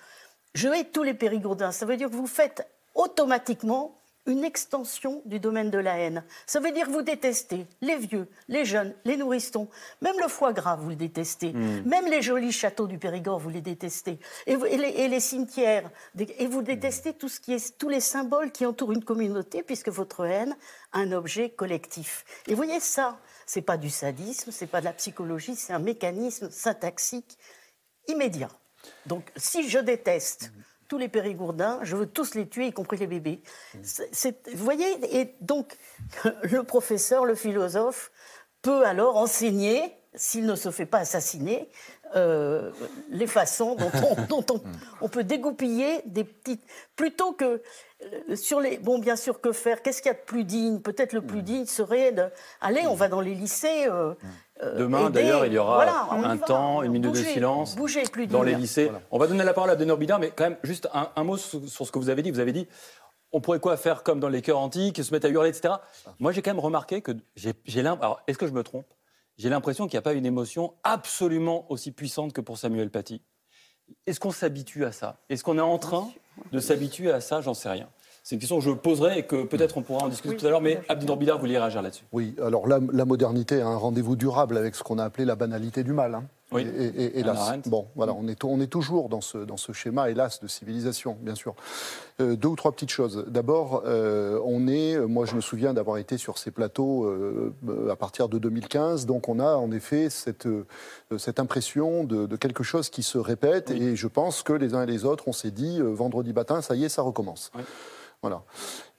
[0.55, 1.71] Je hais tous les périgourdins.
[1.71, 6.25] Ça veut dire que vous faites automatiquement une extension du domaine de la haine.
[6.47, 9.69] Ça veut dire que vous détestez les vieux, les jeunes, les nourrissons,
[10.01, 11.83] même le foie gras, vous le détestez, hmm.
[11.87, 17.13] même les jolis châteaux du Périgord, vous les détestez, et, les, cimetières, et vous détestez
[17.13, 20.57] tout ce qui est, tous les symboles qui entourent une communauté, puisque votre haine
[20.93, 22.25] a un objet collectif.
[22.47, 25.79] Et vous voyez ça, c'est pas du sadisme, c'est pas de la psychologie, c'est un
[25.79, 27.39] mécanisme syntaxique
[28.09, 28.51] immédiat.
[29.07, 30.53] Donc, si je déteste
[30.89, 33.41] tous les périgourdins, je veux tous les tuer, y compris les bébés.
[33.75, 34.87] vous voyez,
[35.19, 35.77] et donc
[36.43, 38.11] le professeur, le philosophe,
[38.63, 41.69] peut alors enseigner, s'il ne se fait pas assassiner,
[42.15, 42.71] euh,
[43.11, 43.75] les façons
[44.29, 44.61] dont, on,
[45.01, 46.63] on, peut dégoupiller des petites.
[46.95, 47.63] Plutôt que
[48.03, 48.79] euh, sur les.
[48.79, 50.81] Bon, bien sûr, que faire Qu'est-ce qu'il y a de plus digne?
[50.81, 52.25] Peut-être le plus digne serait de.
[52.61, 53.87] Allez, on va dans les lycées.
[53.89, 54.15] Euh,
[54.79, 57.77] Demain, d'ailleurs, il y aura un temps, une minute de silence
[58.13, 58.91] plus dans les lycées.
[59.11, 61.61] On va donner la parole à Denor Bidard, mais quand même, juste un, mot sur,
[61.69, 62.31] ce que vous avez dit.
[62.31, 62.67] Vous avez dit
[63.33, 65.75] on pourrait quoi faire comme dans les chœurs antiques, se mettre à hurler, etc.
[66.21, 68.03] Moi, j'ai quand même remarqué que j'ai l'impression.
[68.03, 68.87] Alors, est-ce que je me trompe?
[69.37, 73.21] J'ai l'impression qu'il n'y a pas une émotion absolument aussi puissante que pour Samuel Paty.
[74.07, 75.19] Est-ce qu'on s'habitue à ça?
[75.29, 76.09] Est-ce qu'on est en train
[76.53, 77.41] de s'habituer à ça?
[77.41, 77.89] J'en sais rien.
[78.27, 80.51] C'est une question que je poserai et que peut-être on pourra en discuter tout à
[80.51, 82.03] l'heure, mais Abdel Bidar, vous vouliez réagir là-dessus.
[82.11, 85.85] Oui, alors la, modernité a un rendez-vous durable avec ce qu'on a appelé la banalité
[85.85, 86.17] du mal.
[86.17, 86.25] Hein.
[86.51, 86.67] Oui.
[86.77, 90.41] Et, hélas, bon, voilà, on est, on est toujours dans ce, dans ce schéma, hélas,
[90.41, 91.55] de civilisation, bien sûr.
[92.21, 93.25] Euh, deux ou trois petites choses.
[93.29, 97.55] D'abord, euh, on est, moi je me souviens d'avoir été sur ces plateaux euh,
[97.93, 100.49] à partir de 2015, donc on a en effet cette,
[101.17, 104.87] cette impression de, quelque chose qui se répète, et je pense que les uns et
[104.87, 107.53] les autres, on s'est dit, vendredi matin, ça y est, ça recommence.
[108.23, 108.43] Voilà.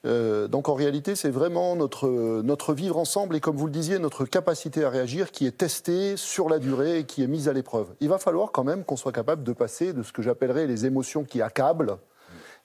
[0.05, 3.99] Euh, donc en réalité, c'est vraiment notre, notre vivre ensemble et comme vous le disiez,
[3.99, 7.53] notre capacité à réagir qui est testée sur la durée et qui est mise à
[7.53, 7.87] l'épreuve.
[7.99, 10.85] Il va falloir quand même qu'on soit capable de passer de ce que j'appellerais les
[10.85, 11.97] émotions qui accablent.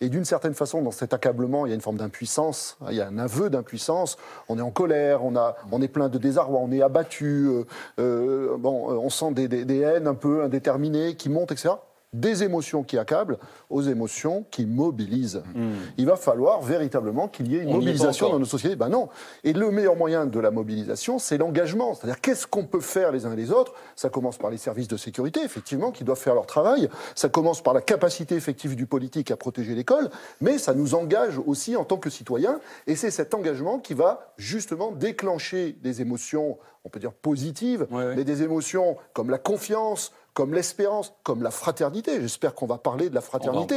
[0.00, 3.00] Et d'une certaine façon, dans cet accablement, il y a une forme d'impuissance, il y
[3.00, 4.16] a un aveu d'impuissance.
[4.48, 7.64] On est en colère, on, a, on est plein de désarroi, on est abattu, euh,
[8.00, 11.74] euh, bon, on sent des, des haines un peu indéterminées qui montent, etc
[12.12, 13.38] des émotions qui accablent
[13.70, 15.42] aux émotions qui mobilisent.
[15.54, 15.72] Hmm.
[15.96, 18.76] Il va falloir véritablement qu'il y ait une mobilisation dans nos sociétés.
[18.76, 19.08] Ben non.
[19.44, 21.94] Et le meilleur moyen de la mobilisation, c'est l'engagement.
[21.94, 23.72] C'est-à-dire qu'est-ce qu'on peut faire les uns et les autres?
[23.96, 26.88] Ça commence par les services de sécurité, effectivement, qui doivent faire leur travail.
[27.14, 31.38] Ça commence par la capacité effective du politique à protéger l'école, mais ça nous engage
[31.46, 32.60] aussi en tant que citoyens.
[32.86, 38.24] Et c'est cet engagement qui va justement déclencher des émotions, on peut dire positives, mais
[38.24, 42.20] des émotions comme la confiance, comme l'espérance, comme la fraternité.
[42.20, 43.76] J'espère qu'on va parler de la fraternité.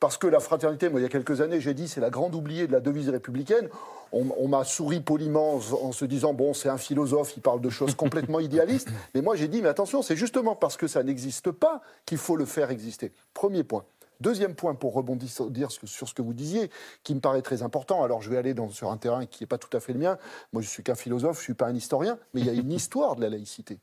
[0.00, 2.34] Parce que la fraternité, moi, il y a quelques années, j'ai dit, c'est la grande
[2.34, 3.68] oubliée de la devise républicaine.
[4.12, 7.94] On, m'a souri poliment en se disant, bon, c'est un philosophe, il parle de choses
[7.94, 8.88] complètement idéalistes.
[9.14, 12.36] Mais moi, j'ai dit, mais attention, c'est justement parce que ça n'existe pas qu'il faut
[12.36, 13.12] le faire exister.
[13.34, 13.84] Premier point.
[14.20, 16.70] Deuxième point, pour rebondir sur ce que vous disiez,
[17.04, 19.46] qui me paraît très important, alors je vais aller dans, sur un terrain qui n'est
[19.46, 20.18] pas tout à fait le mien.
[20.52, 22.54] Moi, je suis qu'un philosophe, je ne suis pas un historien, mais il y a
[22.54, 23.78] une histoire de la laïcité.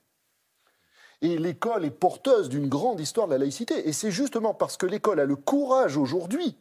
[1.22, 3.88] Et l'école est porteuse d'une grande histoire de la laïcité.
[3.88, 6.58] Et c'est justement parce que l'école a le courage aujourd'hui,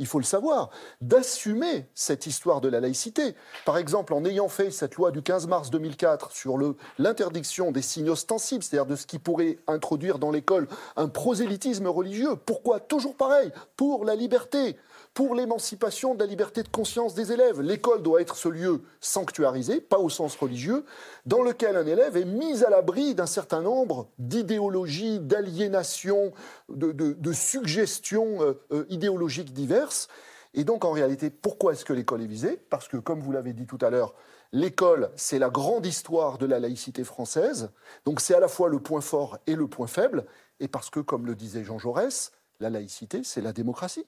[0.00, 0.70] il faut le savoir,
[1.02, 3.34] d'assumer cette histoire de la laïcité.
[3.66, 6.56] Par exemple, en ayant fait cette loi du 15 mars 2004 sur
[6.98, 12.34] l'interdiction des signes ostensibles, c'est-à-dire de ce qui pourrait introduire dans l'école un prosélytisme religieux.
[12.34, 14.76] Pourquoi Toujours pareil, pour la liberté
[15.14, 17.60] pour l'émancipation de la liberté de conscience des élèves.
[17.60, 20.84] L'école doit être ce lieu sanctuarisé, pas au sens religieux,
[21.26, 26.32] dans lequel un élève est mis à l'abri d'un certain nombre d'idéologies, d'aliénations,
[26.68, 30.08] de, suggestions euh, euh, idéologiques diverses.
[30.54, 32.56] Et donc, en réalité, pourquoi est-ce que l'école est visée?
[32.70, 34.14] Parce que, comme vous l'avez dit tout à l'heure,
[34.52, 37.70] l'école, c'est la grande histoire de la laïcité française.
[38.04, 40.26] Donc, c'est à la fois le point fort et le point faible.
[40.58, 44.06] Et parce que, comme le disait Jean Jaurès, la laïcité, c'est la démocratie.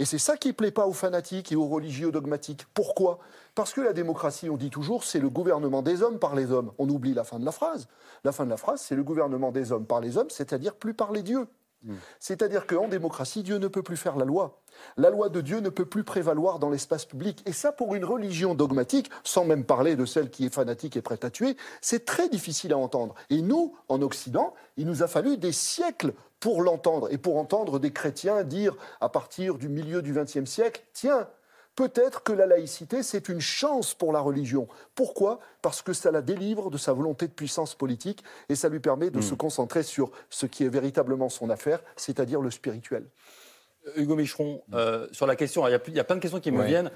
[0.00, 2.64] Et c'est ça qui ne plaît pas aux fanatiques et aux religieux dogmatiques.
[2.72, 3.18] Pourquoi?
[3.54, 6.72] Parce que la démocratie, on dit toujours, c'est le gouvernement des hommes par les hommes.
[6.78, 7.86] On oublie la fin de la phrase.
[8.24, 10.94] La fin de la phrase, c'est le gouvernement des hommes par les hommes, c'est-à-dire plus
[10.94, 11.46] par les dieux.
[11.82, 11.94] Hmm.
[12.18, 14.60] C'est-à-dire qu'en démocratie, Dieu ne peut plus faire la loi.
[14.96, 17.42] La loi de Dieu ne peut plus prévaloir dans l'espace public.
[17.46, 21.02] Et ça, pour une religion dogmatique, sans même parler de celle qui est fanatique et
[21.02, 23.14] prête à tuer, c'est très difficile à entendre.
[23.30, 27.78] Et nous, en Occident, il nous a fallu des siècles pour l'entendre et pour entendre
[27.78, 31.28] des chrétiens dire à partir du milieu du XXe siècle, tiens,
[31.80, 34.68] peut-être que la laïcité, c'est une chance pour la religion.
[34.94, 35.40] Pourquoi?
[35.62, 39.08] Parce que ça la délivre de sa volonté de puissance politique et ça lui permet
[39.08, 39.22] de hmm.
[39.22, 43.06] se concentrer sur ce qui est véritablement son affaire, c'est-à-dire le spirituel.
[43.86, 46.66] Euh, Hugo Micheron, euh, sur la question, il y, a, plein de questions qui me
[46.66, 46.90] viennent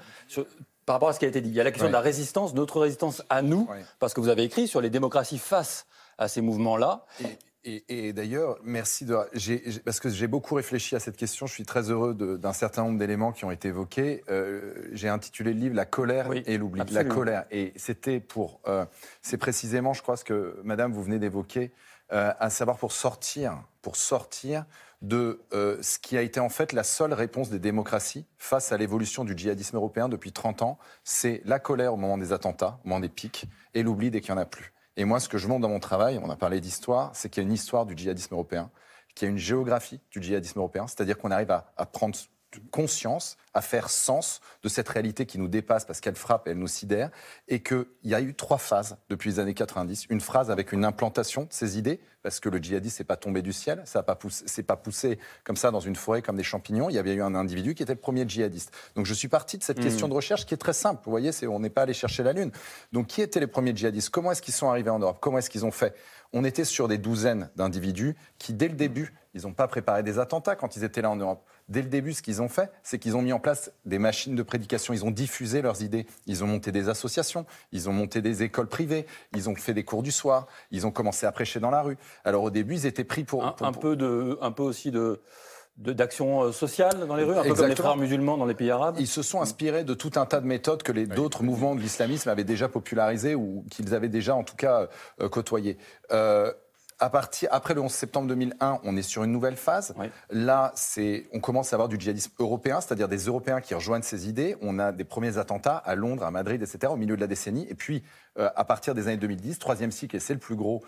[0.85, 1.49] par rapport à ce qui a été dit.
[1.49, 3.67] Il y a la question de la résistance, notre résistance à nous,
[3.97, 5.87] parce que vous avez écrit sur les démocraties face
[6.19, 7.07] à ces mouvements-là.
[7.67, 9.17] Et, d'ailleurs, merci de.
[9.79, 11.47] parce que j'ai beaucoup réfléchi à cette question.
[11.47, 14.23] Je suis très heureux d'un certain nombre d'éléments qui ont été évoqués.
[14.29, 16.83] Euh, j'ai intitulé le livre La colère et l'oubli.
[16.91, 17.45] La colère.
[17.49, 18.59] Et c'était pour.
[18.67, 18.85] Euh,
[19.23, 21.71] c'est précisément, je crois, ce que Madame vous venez d'évoquer,
[22.13, 24.65] euh, à savoir pour sortir, pour sortir
[25.01, 29.23] de ce qui a été en fait la seule réponse des démocraties face à l'évolution
[29.23, 30.77] du djihadisme européen depuis 30 ans.
[31.03, 34.33] C'est la colère au moment des attentats, au moment des pics, et l'oubli dès qu'il
[34.33, 34.74] n'y en a plus.
[34.97, 37.43] Et moi, ce que je montre dans mon travail, on a parlé d'histoire, c'est qu'il
[37.43, 38.71] y a une histoire du djihadisme européen,
[39.13, 42.15] qu'il y a une géographie du djihadisme européen, c'est-à-dire qu'on arrive à, prendre
[42.71, 46.57] conscience, à faire sens de cette réalité qui nous dépasse parce qu'elle frappe et elle
[46.57, 47.09] nous sidère,
[47.47, 50.07] et qu'il y a eu trois phases depuis les années 90.
[50.09, 53.41] Une phrase avec une implantation de ces idées, parce que le djihadisme n'est pas tombé
[53.41, 56.43] du ciel, ça n'a pas poussé, pas poussé comme ça dans une forêt comme des
[56.43, 56.89] champignons.
[56.89, 58.71] Il y avait eu un individu qui était le premier djihadiste.
[58.95, 59.83] Donc je suis parti de cette mmh.
[59.83, 61.01] question de recherche qui est très simple.
[61.05, 62.51] Vous voyez, on n'est pas allé chercher la lune.
[62.93, 64.09] Donc qui étaient les premiers djihadistes?
[64.09, 65.19] Comment est-ce qu'ils sont arrivés en Europe?
[65.21, 65.95] Comment est-ce qu'ils ont fait?
[66.33, 70.17] On était sur des douzaines d'individus qui, dès le début, ils n'ont pas préparé des
[70.17, 71.45] attentats quand ils étaient là en Europe.
[71.67, 74.35] Dès le début, ce qu'ils ont fait, c'est qu'ils ont mis en place des machines
[74.35, 74.93] de prédication.
[74.93, 76.05] Ils ont diffusé leurs idées.
[76.27, 77.45] Ils ont monté des associations.
[77.71, 79.05] Ils ont monté des écoles privées.
[79.35, 80.47] Ils ont fait des cours du soir.
[80.71, 81.97] Ils ont commencé à prêcher dans la rue.
[82.23, 83.43] Alors au début, ils étaient pris pour.
[83.43, 85.21] Un, peu, de, un peu aussi de
[85.77, 88.71] d'action euh, sociale dans les rues, un peu comme les frères musulmans dans les pays
[88.71, 91.75] arabes Ils se sont inspirés de tout un tas de méthodes que les d'autres mouvements
[91.75, 94.87] de l'islamisme avaient déjà popularisées ou qu'ils avaient déjà en tout cas
[95.21, 95.77] euh, côtoyées.
[96.11, 96.53] Euh,
[96.99, 99.93] à partir, après le 11 septembre 2001, on est sur une nouvelle phase.
[100.29, 104.29] Là, c'est, on commence à avoir du djihadisme européen, c'est-à-dire des Européens qui rejoignent ces
[104.29, 104.55] idées.
[104.61, 107.67] On a des premiers attentats à Londres, à Madrid, etc., au milieu de la décennie.
[107.69, 108.03] Et puis,
[108.37, 110.83] euh, à partir des années 2010, troisième cycle, et c'est le plus gros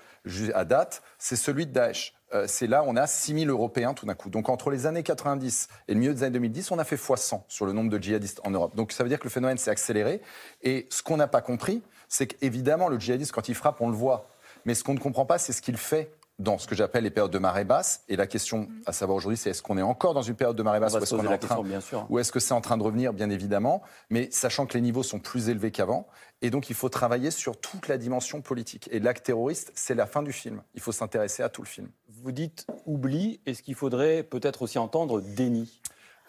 [0.53, 2.13] à date, c'est celui de Daesh.
[2.33, 4.29] Euh, c'est là, on a 6000 Européens tout d'un coup.
[4.29, 7.43] Donc entre les années 90 et le milieu des années 2010, on a fait x100
[7.47, 8.75] sur le nombre de djihadistes en Europe.
[8.75, 10.21] Donc ça veut dire que le phénomène s'est accéléré.
[10.61, 13.95] Et ce qu'on n'a pas compris, c'est qu'évidemment, le djihadisme, quand il frappe, on le
[13.95, 14.29] voit.
[14.67, 17.09] Mais ce qu'on ne comprend pas, c'est ce qu'il fait dans ce que j'appelle les
[17.09, 18.03] périodes de marée basse.
[18.09, 20.61] Et la question à savoir aujourd'hui, c'est est-ce qu'on est encore dans une période de
[20.61, 23.13] marée basse ou est-ce, est en train, ou est-ce que c'est en train de revenir,
[23.13, 26.05] bien évidemment, mais sachant que les niveaux sont plus élevés qu'avant.
[26.41, 28.87] Et donc, il faut travailler sur toute la dimension politique.
[28.91, 30.61] Et l'acte terroriste, c'est la fin du film.
[30.75, 31.89] Il faut s'intéresser à tout le film.
[32.09, 33.39] Vous dites oubli.
[33.45, 35.81] Est-ce qu'il faudrait peut-être aussi entendre déni?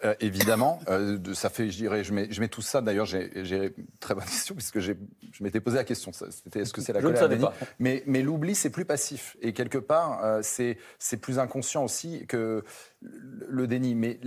[0.05, 2.81] Euh, évidemment, euh, ça fait, je dirais, je mets, je mets tout ça.
[2.81, 3.29] D'ailleurs, j'ai
[3.77, 4.93] une très bonne question puisque je
[5.41, 6.11] m'étais posé la question.
[6.13, 10.23] C'était est-ce que c'est la colère Mais, mais l'oubli, c'est plus passif et quelque part,
[10.23, 12.63] euh, c'est plus inconscient aussi que
[13.01, 13.95] le déni.
[13.95, 14.19] Mais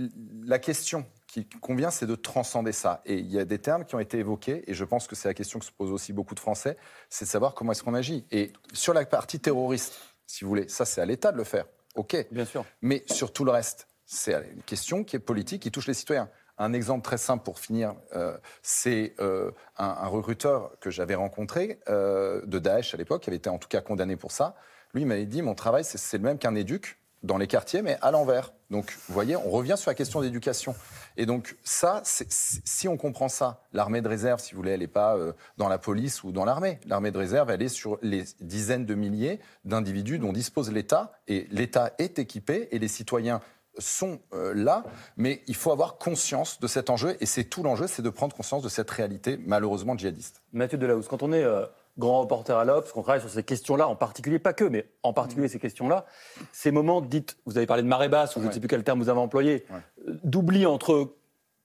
[0.45, 3.01] la question qui convient, c'est de transcender ça.
[3.05, 5.27] Et il y a des termes qui ont été évoqués, et je pense que c'est
[5.27, 6.77] la question que se posent aussi beaucoup de Français,
[7.09, 8.25] c'est de savoir comment est-ce qu'on agit.
[8.29, 11.65] Et sur la partie terroriste, si vous voulez, ça c'est à l'État de le faire.
[11.95, 12.15] OK.
[12.31, 12.65] Bien sûr.
[12.81, 16.29] Mais sur tout le reste, c'est une question qui est politique, qui touche les citoyens.
[16.57, 22.41] Un exemple très simple pour finir, euh, c'est euh, un, recruteur que j'avais rencontré euh,
[22.45, 24.55] de Daesh à l'époque, qui avait été en tout cas condamné pour ça.
[24.93, 28.11] Lui m'avait dit mon travail c'est le même qu'un éduc dans les quartiers, mais à
[28.11, 28.53] l'envers.
[28.69, 30.75] Donc, vous voyez, on revient sur la question d'éducation.
[31.15, 34.87] Et donc, ça, si on comprend ça, l'armée de réserve, si vous voulez, elle n'est
[34.87, 35.17] pas
[35.57, 36.81] dans la police ou dans l'armée.
[36.85, 41.13] L'armée de réserve, elle est sur les dizaines de milliers d'individus dont dispose l'État.
[41.29, 43.39] Et l'État est équipé et les citoyens
[43.77, 44.83] sont euh, là,
[45.17, 48.35] mais il faut avoir conscience de cet enjeu, et c'est tout l'enjeu, c'est de prendre
[48.35, 50.41] conscience de cette réalité malheureusement djihadiste.
[50.51, 51.65] Mathieu Delahousse, quand on est euh,
[51.97, 55.13] grand reporter à l'Obs, qu'on travaille sur ces questions-là, en particulier, pas que, mais en
[55.13, 56.05] particulier ces questions-là,
[56.51, 58.83] ces moments dites, vous avez parlé de marée basse, ou je ne sais plus quel
[58.83, 61.15] terme vous avez employé, euh, d'oubli entre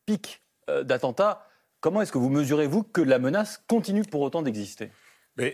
[0.07, 0.43] pics
[0.85, 1.47] d'attentats,
[1.81, 4.91] comment est-ce que vous mesurez, vous, que la menace continue pour autant d'exister?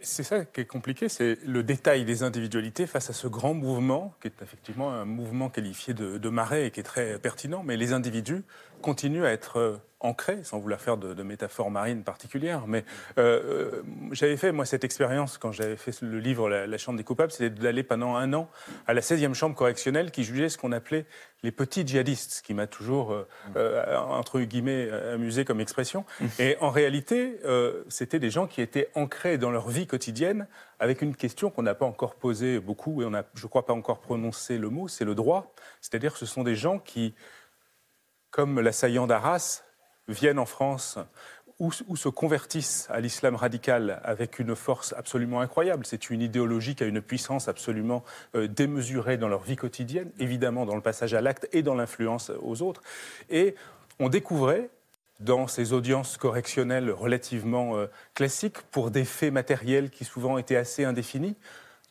[0.02, 4.14] C'est ça qui est compliqué, c'est le détail des individualités face à ce grand mouvement,
[4.20, 7.76] qui est effectivement un mouvement qualifié de, de marée et qui est très pertinent, mais
[7.76, 8.42] les individus
[8.84, 12.66] continuent à être ancré, sans vouloir faire de, de métaphore marine particulière.
[12.66, 12.84] Mais
[13.18, 17.04] euh, euh, j'avais fait, moi, cette expérience quand j'avais fait le livre la, Chambre des
[17.04, 18.50] coupables, c'était d'aller pendant un an
[18.86, 21.06] à la 16e chambre correctionnelle qui jugeait ce qu'on appelait
[21.42, 26.04] les petits djihadistes, ce qui m'a toujours, euh, euh entre guillemets, amusé comme expression.
[26.38, 27.38] Et en réalité,
[27.88, 30.46] c'était des gens qui étaient ancrés dans leur vie quotidienne
[30.78, 33.72] avec une question qu'on n'a pas encore posée beaucoup et on n'a, je crois, pas
[33.72, 35.54] encore prononcé le mot, c'est le droit.
[35.80, 37.14] C'est-à-dire que ce sont des gens qui,
[38.34, 39.62] comme l'assaillant d'Arras,
[40.08, 40.98] viennent en France
[41.60, 45.86] ou, se convertissent à l'islam radical avec une force absolument incroyable.
[45.86, 48.02] C'est une idéologie qui a une puissance absolument
[48.34, 52.32] euh, démesurée dans leur vie quotidienne, évidemment dans le passage à l'acte et dans l'influence
[52.42, 52.82] aux autres.
[53.30, 53.54] Et
[54.00, 54.68] on découvrait
[55.20, 60.84] dans ces audiences correctionnelles relativement euh, classiques, pour des faits matériels qui souvent étaient assez
[60.84, 61.36] indéfinis,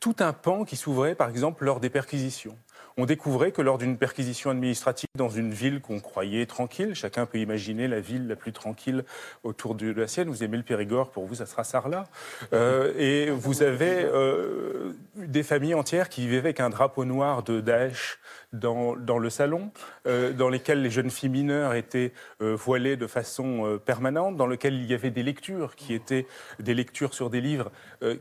[0.02, 2.58] tout un pan qui s'ouvrait, par exemple, lors des perquisitions
[2.98, 7.40] on découvrait que lors d'une perquisition administrative dans une ville qu'on croyait tranquille, chacun peut
[7.40, 9.04] imaginer la ville la plus tranquille
[9.44, 12.06] autour de la sienne, vous aimez le Périgord, pour vous ça sera Sarlat,
[12.54, 17.62] euh, et vous avez euh, des familles entières qui vivaient avec un drapeau noir de
[17.62, 18.20] Daesh
[18.54, 19.72] dans, le salon,
[20.08, 24.48] euh, dans lesquels les jeunes filles mineures étaient euh, voilées de façon euh, permanente, dans
[24.48, 26.28] lequel il y avait des lectures qui étaient
[26.60, 27.72] des lectures sur des livres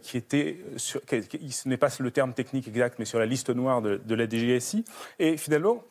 [0.01, 3.97] qui étaient, ce n'est pas le terme technique exact, mais sur la liste noire de,
[3.97, 4.85] de la DGSI.
[5.19, 5.83] Et finalement,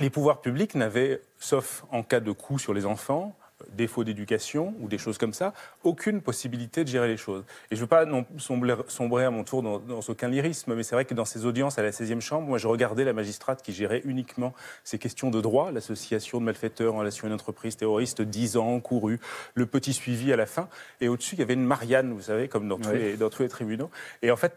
[0.00, 3.36] les pouvoirs publics n'avaient, sauf en cas de coup sur les enfants,
[3.72, 5.52] défaut d'éducation ou des choses comme ça,
[5.84, 7.44] aucune possibilité de gérer les choses.
[7.70, 10.94] Et je ne veux pas non sombrer, à mon tour dans, aucun lyrisme, mais c'est
[10.94, 13.72] vrai que dans ces audiences à la 16e chambre, moi je regardais la magistrate qui
[13.72, 18.22] gérait uniquement ces questions de droit, l'association de malfaiteurs en relation à une entreprise terroriste,
[18.22, 19.20] 10 ans couru,
[19.54, 20.68] le petit suivi à la fin,
[21.00, 23.42] et au-dessus il y avait une Marianne, vous savez, comme dans tous, les, dans tous
[23.42, 23.90] les tribunaux.
[24.22, 24.54] Et en fait,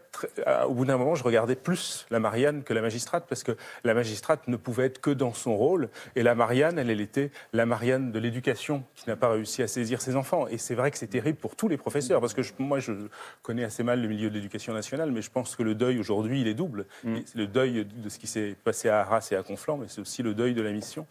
[0.66, 3.94] au bout d'un moment, je regardais plus la Marianne que la magistrate, parce que la
[3.94, 7.66] magistrate ne pouvait être que dans son rôle, et la Marianne, elle, elle était la
[7.66, 10.46] Marianne de l'éducation qui n'a pas réussi à saisir ses enfants.
[10.48, 12.92] Et c'est vrai que c'est terrible pour tous les professeurs, parce que moi, je
[13.42, 16.40] connais assez mal le milieu de l'éducation nationale, mais je pense que le deuil aujourd'hui,
[16.40, 16.86] il est double.
[17.04, 17.16] Mm.
[17.24, 20.00] C'est le deuil de ce qui s'est passé à Arras et à Conflans, mais c'est
[20.00, 21.06] aussi le deuil de la mission.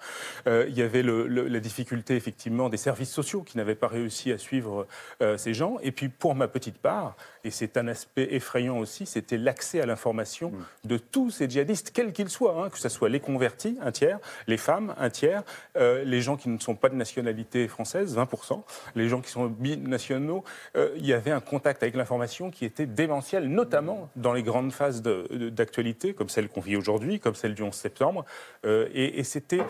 [0.47, 4.37] Euh, il y avait la difficulté, effectivement, des services sociaux qui n'avaient pas réussi à
[4.37, 4.87] suivre
[5.21, 5.77] euh, ces gens.
[5.81, 9.85] Et puis, pour ma petite part, et c'est un aspect effrayant aussi, c'était l'accès à
[9.85, 10.87] l'information mm.
[10.87, 14.19] de tous ces djihadistes, quels qu'ils soient, hein, que ce soit les convertis, un tiers,
[14.47, 15.43] les femmes, un tiers,
[15.77, 18.63] euh, les gens qui ne sont pas de nationalité française, 20%,
[18.95, 20.43] les gens qui sont binationaux,
[20.75, 24.71] euh, il y avait un contact avec l'information qui était démentiel, notamment dans les grandes
[24.71, 28.25] phases d'actualité, comme celle qu'on vit aujourd'hui, comme celle du 11 septembre.
[28.65, 29.61] Euh, et, c'était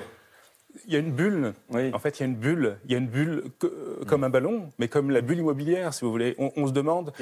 [0.86, 1.54] il y a une bulle.
[1.94, 2.78] En fait, il y a une bulle.
[2.86, 3.44] Il y a une bulle
[4.08, 6.36] comme un ballon, mais comme la bulle immobilière, si vous voulez.
[6.38, 7.14] On, se demande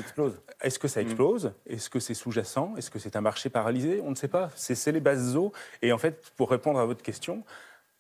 [0.62, 1.06] est-ce que ça mm.
[1.06, 1.54] explose?
[1.68, 2.76] Est-ce que c'est sous-jacent?
[2.78, 4.02] Est-ce que c'est un marché paralysé?
[4.04, 4.50] On ne sait pas.
[4.56, 5.52] C'est les bases eaux.
[5.82, 7.44] Et en fait, pour répondre à votre question,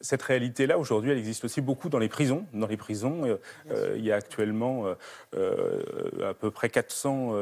[0.01, 2.45] cette réalité-là, aujourd'hui, elle existe aussi beaucoup dans les prisons.
[2.53, 3.35] Dans les prisons, euh,
[3.71, 4.85] euh, il y a actuellement
[5.35, 5.81] euh,
[6.23, 7.33] à peu près 400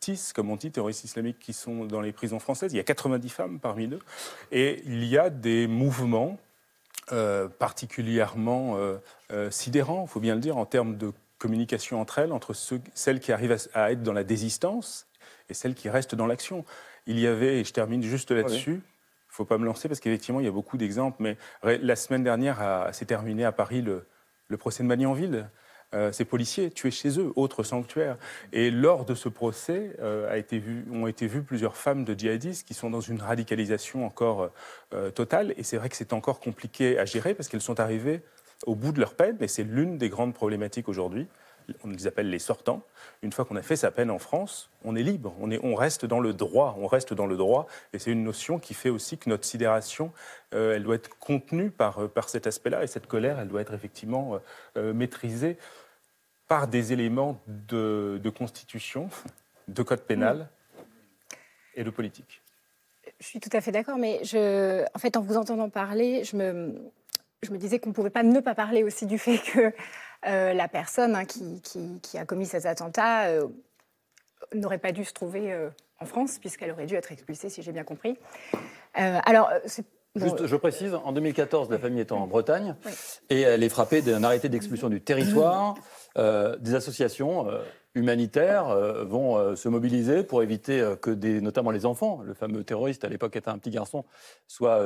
[0.00, 2.72] TIS, comme on dit, terroristes islamiques, qui sont dans les prisons françaises.
[2.72, 4.00] Il y a 90 femmes parmi eux.
[4.52, 6.38] Et il y a des mouvements
[7.58, 8.78] particulièrement
[9.50, 13.32] sidérants, il faut bien le dire, en termes de communication entre elles, entre celles qui
[13.32, 15.06] arrivent à, être dans la désistance
[15.48, 16.66] et celles qui restent dans l'action.
[17.06, 18.82] Il y avait, et je termine juste là-dessus,
[19.38, 21.16] faut pas me lancer parce qu'effectivement, il y a beaucoup d'exemples.
[21.20, 24.04] Mais la semaine dernière, s'est terminé à Paris le,
[24.56, 25.48] procès de Magnanville.
[25.94, 28.18] Euh, ces policiers tués chez eux, autre sanctuaire.
[28.52, 32.12] Et lors de ce procès, euh, a été vu, ont été vues plusieurs femmes de
[32.18, 34.50] djihadistes qui sont dans une radicalisation encore
[34.92, 35.54] euh, totale.
[35.56, 38.20] Et c'est vrai que c'est encore compliqué à gérer parce qu'elles sont arrivées
[38.66, 39.38] au bout de leur peine.
[39.40, 41.26] Et c'est l'une des grandes problématiques aujourd'hui
[41.84, 42.82] on les appelle les sortants.
[43.22, 45.74] Une fois qu'on a fait sa peine en France, on est libre, on, est, on
[45.74, 47.66] reste dans le droit, on reste dans le droit.
[47.92, 50.12] Et c'est une notion qui fait aussi que notre sidération,
[50.54, 52.84] euh, elle doit être contenue par, euh, par cet aspect-là.
[52.84, 54.40] Et cette colère, elle doit être effectivement
[54.76, 55.56] euh, maîtrisée
[56.46, 59.10] par des éléments de, constitution,
[59.68, 60.48] de code pénal
[61.74, 62.42] et de politique.
[63.20, 64.20] Je suis tout à fait d'accord, mais
[64.94, 66.74] en fait, en vous entendant parler, je me,
[67.42, 69.72] je me disais qu'on ne pouvait pas ne pas parler aussi du fait que
[70.24, 73.48] la personne hein, qui, a commis ces attentats euh,
[74.54, 77.72] n'aurait pas dû se trouver euh, en France, puisqu'elle aurait dû être expulsée, si j'ai
[77.72, 78.18] bien compris.
[78.94, 79.50] alors,
[80.18, 82.74] Juste, je précise, en 2014, la famille est en Bretagne
[83.30, 85.74] et elle est frappée d'un arrêté d'expulsion du territoire.
[86.16, 87.46] des associations
[87.98, 92.34] humanitaires euh, vont euh, se mobiliser pour éviter euh, que des, notamment les enfants, le
[92.34, 94.04] fameux terroriste à l'époque était un petit garçon,
[94.46, 94.84] soient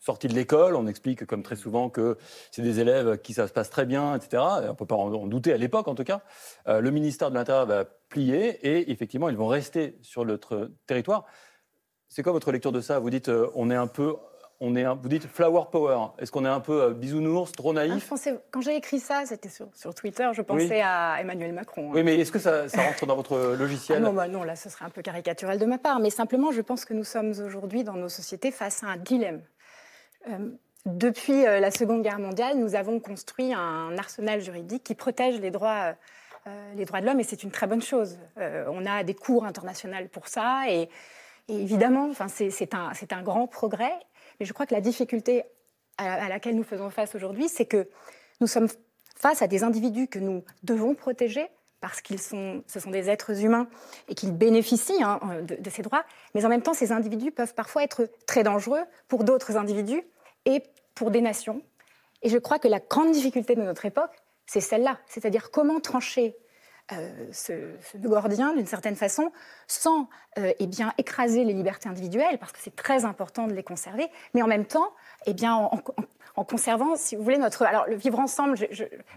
[0.00, 0.74] sortis de l'école.
[0.74, 2.16] On explique comme très souvent que
[2.50, 4.42] c'est des élèves qui ça se passe très bien, etc.
[4.62, 6.22] On ne peut pas en douter à l'époque en tout cas.
[6.66, 11.26] le ministère de l'Intérieur va plier et effectivement ils vont rester sur notre territoire.
[12.08, 12.98] C'est quoi votre lecture de ça?
[12.98, 14.16] Vous dites on est un peu
[14.64, 16.08] on est vous dites flower power.
[16.18, 18.10] Est-ce qu'on est un peu euh, bisounours, trop naïf?
[18.10, 21.90] ah, Quand j'ai écrit ça, c'était sur, Twitter, je pensais à Emmanuel Macron.
[21.90, 21.94] Hein.
[21.94, 23.98] Oui, mais est-ce que ça, rentre dans votre logiciel?
[23.98, 26.00] Ah non, bah non, là, ce serait un peu caricatural de ma part.
[26.00, 29.42] Mais simplement, je pense que nous sommes aujourd'hui dans nos sociétés face à un dilemme.
[30.30, 30.50] Euh,
[30.86, 35.50] depuis euh, la Seconde Guerre mondiale, nous avons construit un arsenal juridique qui protège les
[35.50, 35.94] droits,
[36.76, 38.18] les droits de l'homme, et c'est une très bonne chose.
[38.36, 40.90] on a des cours internationaux pour ça, et,
[41.48, 43.94] et évidemment, enfin, c'est un, un grand progrès.
[44.38, 45.44] Mais je crois que la difficulté
[45.98, 47.88] à, laquelle nous faisons face aujourd'hui, c'est que
[48.40, 48.68] nous sommes
[49.16, 51.46] face à des individus que nous devons protéger
[51.80, 53.68] parce qu'ils sont, ce sont des êtres humains
[54.08, 56.04] et qu'ils bénéficient hein, de, ces droits.
[56.34, 60.02] Mais en même temps, ces individus peuvent parfois être très dangereux pour d'autres individus
[60.46, 60.62] et
[60.94, 61.62] pour des nations.
[62.22, 64.12] Et je crois que la grande difficulté de notre époque,
[64.46, 66.34] c'est celle-là, c'est-à-dire comment trancher
[66.92, 67.52] euh, ce,
[67.96, 69.32] gordien d'une certaine façon,
[69.66, 70.06] sans
[70.38, 74.06] euh, eh bien, écraser les libertés individuelles, parce que c'est très important de les conserver,
[74.34, 74.92] mais en même temps,
[75.24, 77.62] eh bien, en, conservant, si vous voulez, notre...
[77.62, 78.58] Alors, le vivre ensemble,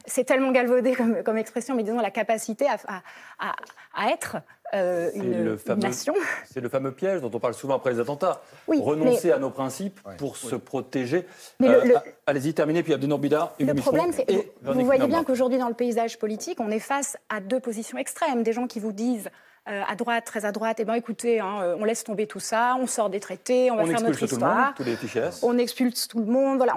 [0.06, 3.04] c'est tellement galvaudé comme, expression, mais disons la capacité à,
[3.40, 4.38] à, être
[4.74, 6.14] euh, une, nation.
[6.46, 8.42] C'est le fameux piège dont on parle souvent après les attentats.
[8.68, 11.26] Renoncer à nos principes pour se protéger.
[11.64, 11.96] Euh,
[12.26, 13.54] allez-y, terminez, puis Abdenour Bidar.
[13.60, 14.26] Le problème, c'est
[14.62, 18.44] vous voyez bien qu'aujourd'hui, dans le paysage politique, on est face à deux positions extrêmes.
[18.44, 19.30] Des gens qui vous disent
[19.70, 22.78] euh, à droite, très à droite, eh ben écoutez, hein, on laisse tomber tout ça,
[22.80, 24.74] on sort des traités, on va faire notre histoire.
[24.76, 26.58] Tout le monde, tous les on expulse tout le monde.
[26.58, 26.76] Voilà,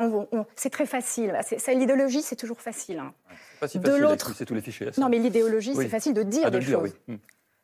[0.56, 1.38] c'est très facile.
[1.68, 2.98] L'idéologie, c'est toujours facile.
[2.98, 3.12] Hein.
[3.60, 4.90] Pas si facile d'expulser tous les fichiers.
[4.98, 6.92] Non, mais l'idéologie, c'est facile de dire des choses.
[7.08, 7.18] oui.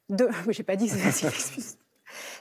[0.09, 0.29] De...
[0.51, 1.63] J'ai pas dit que c'est facile.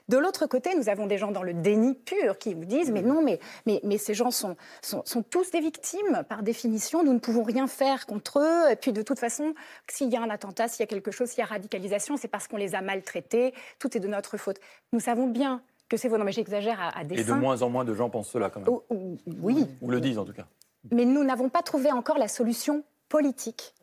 [0.07, 3.01] De l'autre côté, nous avons des gens dans le déni pur qui vous disent mais
[3.01, 7.03] non, mais, mais, mais ces gens sont, sont, sont, tous des victimes par définition.
[7.03, 8.71] Nous ne pouvons rien faire contre eux.
[8.71, 9.53] Et puis de toute façon,
[9.89, 12.27] s'il y a un attentat, s'il y a quelque chose, s'il y a radicalisation, c'est
[12.27, 13.53] parce qu'on les a maltraités.
[13.79, 14.59] Tout est de notre faute.
[14.93, 16.17] Nous savons bien que c'est faux.
[16.17, 17.21] Non, mais j'exagère à, à dessein.
[17.21, 19.17] Et de moins en moins de gens pensent cela quand même.
[19.41, 19.67] oui.
[19.81, 20.45] Ou le disent en tout cas.
[20.91, 23.73] Mais nous n'avons pas trouvé encore la solution politique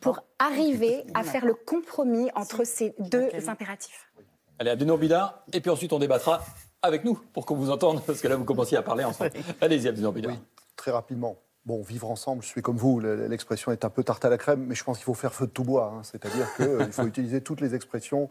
[0.00, 4.10] pour arriver à faire le compromis entre ces deux impératifs.
[4.58, 6.44] Allez, Abdenour Bidar, et puis ensuite on débattra
[6.82, 9.30] avec nous pour qu'on vous entende, parce que là vous commenciez à parler ensemble.
[9.60, 10.32] Allez-y, Abdenour Bidar.
[10.32, 10.38] Oui,
[10.76, 11.38] très rapidement.
[11.68, 14.64] Bon, vivre ensemble, je suis comme vous, l'expression est un peu tarte à la crème,
[14.66, 15.92] mais je pense qu'il faut faire feu de tout bois.
[15.94, 16.02] Hein.
[16.02, 18.30] C'est-à-dire qu'il euh, faut utiliser toutes les expressions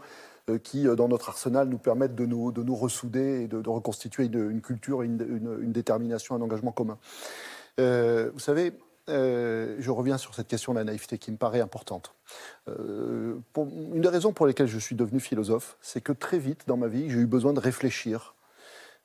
[0.49, 3.69] euh, qui, euh, dans notre arsenal, nous permettent de nous, de nous ressouder et de,
[3.69, 5.21] reconstituer une, culture, une,
[5.61, 6.97] une, détermination, un engagement commun.
[7.77, 8.73] vous savez,
[9.09, 12.13] euh, je reviens sur cette question de la naïveté qui me paraît importante.
[12.67, 16.77] Euh, une des raisons pour lesquelles je suis devenu philosophe, c'est que très vite dans
[16.77, 18.35] ma vie, j'ai eu besoin de réfléchir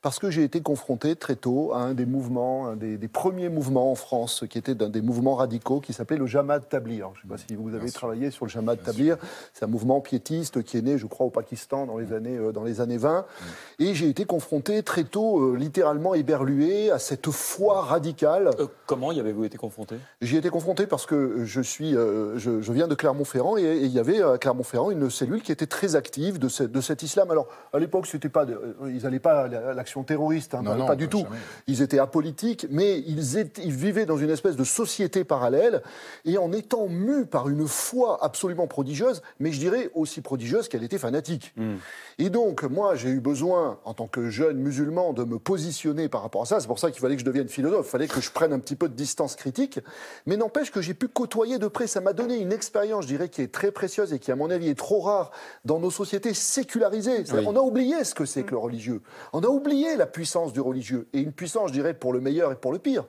[0.03, 3.89] parce que j'ai été confronté très tôt à un des mouvements, un des, premiers mouvements
[3.89, 7.11] en France, qui était d'un des mouvements radicaux, qui s'appelait le Jamad Tablir.
[7.13, 9.15] Je ne sais pas si vous avez travaillé sur le Jamad Tablir.
[9.53, 12.13] C'est un mouvement piétiste qui est né, je crois, au Pakistan dans les mm.
[12.13, 13.21] années, euh, dans les années 20.
[13.21, 13.83] Mm.
[13.83, 18.49] Et j'ai été confronté très tôt, euh, littéralement éberlué, à cette foi radicale.
[18.59, 19.95] Euh, comment y avez-vous été confronté?
[20.21, 23.99] J'y ai été confronté parce que je, suis, je, viens de Clermont-Ferrand et, il y
[23.99, 27.31] avait à Clermont-Ferrand une cellule qui était très active de, de cet islam.
[27.31, 28.45] Alors, à l'époque, c'était pas,
[28.85, 31.25] ils n'allaient pas à l'action terroristes, hein, pas, du tout.
[31.67, 35.83] Ils étaient apolitiques, mais ils, étaient, ils, vivaient dans une espèce de société parallèle,
[36.25, 40.83] et en étant mus par une foi absolument prodigieuse, mais je dirais aussi prodigieuse qu'elle
[40.83, 41.53] était fanatique.
[41.57, 41.75] Hmm.
[42.17, 46.23] Et donc, moi, j'ai eu besoin, en tant que jeune musulman, de me positionner par
[46.23, 46.59] rapport à ça.
[46.59, 48.59] C'est pour ça qu'il fallait que je devienne philosophe, il fallait que je prenne un
[48.59, 49.79] petit peu de distance critique,
[50.25, 51.85] mais n'empêche que j'ai pu côtoyer de près.
[51.85, 54.49] Ça m'a donné une expérience, je dirais, qui est très précieuse et qui, à mon
[54.49, 55.31] avis, est trop rare
[55.65, 57.23] dans nos sociétés sécularisées.
[57.45, 59.01] On a oublié ce que c'est que le religieux.
[59.33, 61.07] On a oublié la puissance du religieux.
[61.13, 63.05] Et une puissance, je dirais, pour le meilleur et pour le pire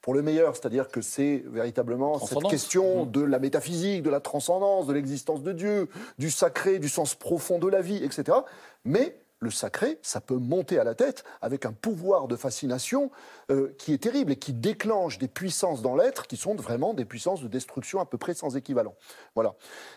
[0.00, 3.10] pour le meilleur, c'est-à-dire que c'est véritablement cette question mmh.
[3.10, 7.58] de la métaphysique, de la transcendance, de l'existence de Dieu, du sacré, du sens profond
[7.58, 8.38] de la vie, etc.
[8.84, 13.10] Mais le sacré, ça peut monter à la tête avec un pouvoir de fascination
[13.50, 17.06] euh, qui est terrible et qui déclenche des puissances dans l'être qui sont vraiment des
[17.06, 18.94] puissances de destruction à peu près sans équivalent.
[19.34, 19.54] Voilà.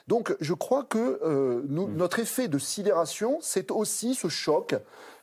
[0.08, 1.98] Donc je crois que euh, mmh.
[1.98, 4.76] notre effet de sidération, c'est aussi ce choc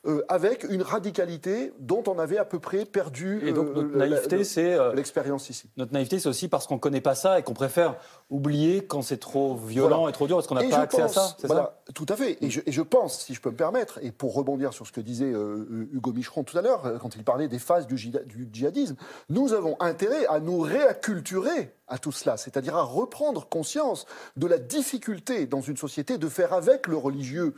[0.06, 4.44] euh, avec une radicalité dont on avait à peu près perdu et donc notre naïveté,
[4.44, 5.70] c'est l'expérience ici.
[5.78, 7.96] Notre naïveté, c'est aussi parce qu'on ne connaît pas ça et qu'on préfère
[8.28, 11.34] oublier quand c'est trop violent et trop dur parce qu'on n'a pas accès à ça?
[11.44, 12.36] Voilà, tout à fait.
[12.42, 14.92] Et je, et je, pense, si je peux me permettre, et pour rebondir sur ce
[14.92, 17.96] que disait Hugo Micheron tout à l'heure quand il parlait des phases du
[18.26, 18.96] du djihadisme,
[19.28, 24.06] nous avons intérêt à nous réacculturer à tout cela, c'est-à-dire à reprendre conscience
[24.36, 27.54] de la difficulté dans une société de faire avec le religieux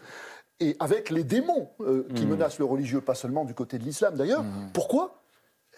[0.61, 2.29] et avec les démons euh, qui mmh.
[2.29, 4.45] menacent le religieux, pas seulement du côté de l'islam d'ailleurs.
[4.45, 4.71] Mmh.
[4.75, 5.21] Pourquoi?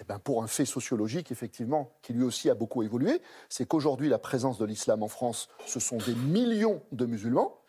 [0.00, 4.08] Eh ben pour un fait sociologique, effectivement, qui lui aussi a beaucoup évolué, c'est qu'aujourd'hui,
[4.08, 7.60] la présence de l'islam en France, ce sont des millions de musulmans,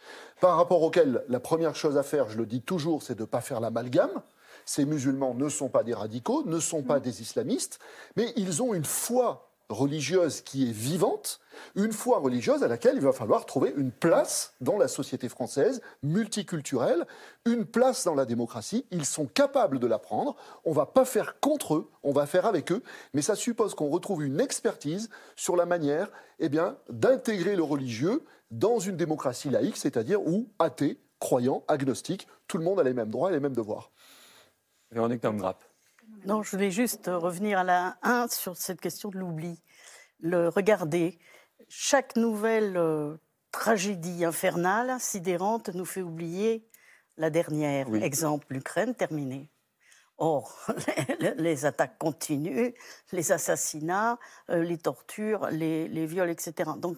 [0.42, 3.26] par rapport auxquels la première chose à faire, je le dis toujours, c'est de ne
[3.26, 4.24] pas faire l'amalgame.
[4.66, 7.04] Ces musulmans ne sont pas des radicaux, ne sont pas mm.
[7.04, 7.80] des islamistes,
[8.16, 11.40] mais ils ont une foi religieuse qui est vivante,
[11.76, 15.82] une foi religieuse à laquelle il va falloir trouver une place dans la société française,
[16.04, 17.06] multiculturelle,
[17.46, 18.86] une place dans la démocratie.
[18.92, 20.36] Ils sont capables de la prendre.
[20.66, 22.84] On ne va pas faire contre eux, on va faire avec eux,
[23.14, 26.10] mais ça suppose qu'on retrouve une expertise sur la manière
[26.40, 32.58] eh bien, d'intégrer le religieux dans une démocratie laïque, c'est-à-dire où athée, croyant, agnostique, tout
[32.58, 33.92] le monde a les mêmes droits et les mêmes devoirs.
[34.94, 35.24] Véronique
[36.26, 39.62] Non, je voulais juste revenir à la 1 sur cette question de l'oubli.
[40.20, 41.20] Le regarder.
[41.68, 43.18] Chaque nouvelle euh,
[43.52, 46.70] tragédie infernale, sidérante, nous fait oublier
[47.18, 47.94] la dernière.
[47.96, 49.50] Exemple, l'Ukraine, terminée.
[50.18, 50.68] Or,
[51.38, 52.74] les attaques continuent,
[53.12, 54.20] les assassinats,
[54.52, 56.72] euh, les tortures, les, les, viols, etc.
[56.78, 56.98] Donc,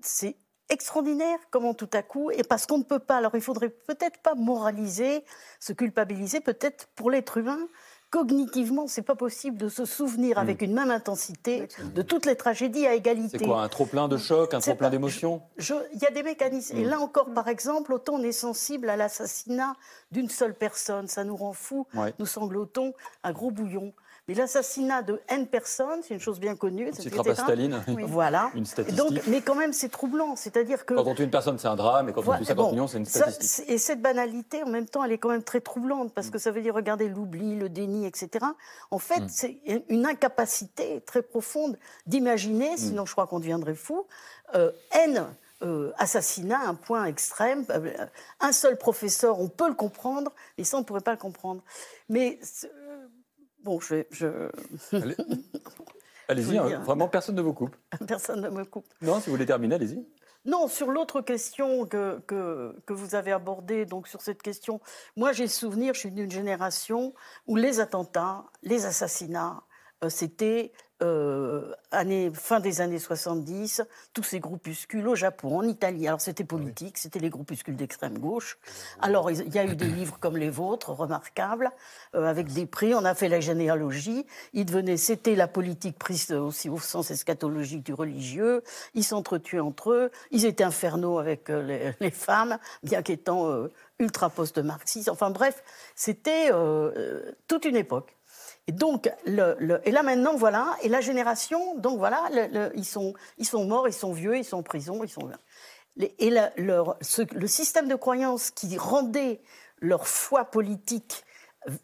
[0.00, 0.36] c'est
[0.72, 4.18] extraordinaire comment tout à coup, et parce qu'on ne peut pas, alors il faudrait peut-être
[4.20, 5.24] pas moraliser,
[5.60, 7.68] se culpabiliser, peut-être pour l'être humain,
[8.12, 12.86] cognitivement, c'est pas possible de se souvenir avec une même intensité de toutes les tragédies
[12.86, 13.38] à égalité.
[13.38, 16.76] C'est quoi Un trop-plein de choc, un trop-plein d'émotions Il y a des mécanismes.
[16.76, 19.74] Et là encore, par exemple, autant on est sensible à l'assassinat
[20.10, 21.86] d'une seule personne, ça nous rend fous,
[22.18, 22.92] nous sanglotons
[23.24, 23.94] un gros bouillon.
[24.28, 26.90] Mais l'assassinat de N personnes, c'est une chose bien connue.
[26.92, 27.82] C'est à Staline.
[28.06, 28.50] Voilà.
[28.54, 28.96] Une statistique.
[28.96, 30.36] Donc, mais quand même, c'est troublant.
[30.36, 30.94] C'est-à-dire que.
[30.94, 32.98] Quand on tue une personne, c'est un drame, et quand on tue 50 millions, c'est
[32.98, 33.68] une statistique.
[33.68, 36.52] et cette banalité, en même temps, elle est quand même très troublante, parce que ça
[36.52, 38.46] veut dire regarder l'oubli, le déni, etc.
[38.90, 39.28] En fait, mm.
[39.28, 42.78] c'est une incapacité très profonde d'imaginer, mm.
[42.78, 44.06] sinon je crois qu'on deviendrait fou,
[44.54, 45.26] euh, N
[45.62, 47.64] euh, assassinat, un point extrême.
[47.70, 48.06] Euh,
[48.40, 51.62] un seul professeur, on peut le comprendre, mais ça, on ne pourrait pas le comprendre.
[52.08, 52.40] Mais
[53.62, 54.02] Bon, je
[56.28, 57.76] Allez-y, hein, vraiment, personne ne vous coupe.
[58.08, 58.86] Personne ne me coupe.
[59.02, 60.04] Non, si vous voulez terminer, allez-y.
[60.44, 64.80] Non, sur l'autre question que, vous avez abordée, donc sur cette question,
[65.16, 67.14] moi j'ai souvenir, je suis d'une génération
[67.46, 69.62] où les attentats, les assassinats,
[70.02, 70.72] euh, c'était
[71.02, 71.74] euh,
[72.34, 73.82] fin des années 70,
[74.12, 76.06] tous ces groupuscules au Japon, en Italie.
[76.06, 78.58] Alors c'était politique, c'était les groupuscules d'extrême gauche.
[79.00, 81.70] Alors il y a eu des livres comme les vôtres, remarquables,
[82.14, 82.94] euh, avec des prix.
[82.94, 84.26] On a fait la généalogie.
[84.52, 88.62] Il devenait, c'était la politique prise aussi au sens eschatologique du religieux.
[88.94, 90.10] Ils s'entretuaient entre eux.
[90.30, 95.08] Ils étaient infernaux avec les, les, femmes, bien qu'étant ultra post-marxistes.
[95.08, 95.62] Enfin bref,
[95.94, 96.50] c'était
[97.48, 98.14] toute une époque.
[98.68, 102.28] Et donc, le, et là maintenant, voilà, et la génération, donc voilà,
[102.74, 105.30] ils, sont, ils sont morts, ils sont vieux, ils sont en prison, ils sont.
[105.98, 109.40] Et le système de croyance qui rendait
[109.80, 111.24] leur foi politique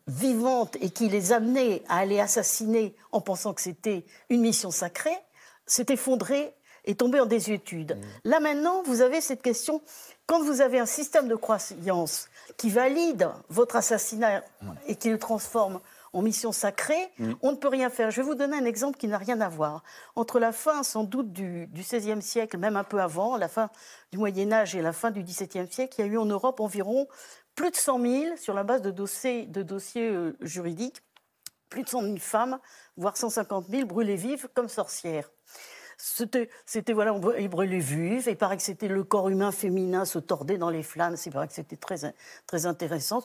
[0.07, 5.16] vivante et qui les amenait à aller assassiner en pensant que c'était une mission sacrée,
[5.66, 6.55] s'est effondré
[6.85, 7.97] et tombé en désuétude.
[7.97, 8.01] Mmh.
[8.24, 9.83] Là maintenant, vous avez cette question,
[10.26, 14.43] quand vous avez un système de croyance qui valide votre assassinat
[14.87, 15.81] et qui le transforme
[16.13, 17.33] en mission sacrée, mm.
[17.43, 18.11] on ne peut rien faire.
[18.11, 19.83] Je vais vous donner un exemple qui n'a rien à voir.
[20.17, 23.71] Entre la fin, sans doute, du, XVIe siècle, même un peu avant, la fin
[24.13, 26.61] du Moyen Âge et la fin du XVIIe siècle, il y a eu en Europe
[26.61, 27.07] environ
[27.55, 31.03] plus de 100 000, sur la base de dossiers, de dossiers euh, juridiques,
[31.69, 32.59] plus de 100 000 femmes,
[32.97, 35.29] voire 150 000 brûlées vives comme sorcières.
[36.01, 36.49] C'était,
[36.92, 38.26] voilà, il brûlait vif.
[38.28, 41.16] Il paraît que c'était le corps humain féminin se tordait dans les flammes.
[41.16, 42.14] C'est vrai que c'était très,
[42.46, 43.20] très intéressant.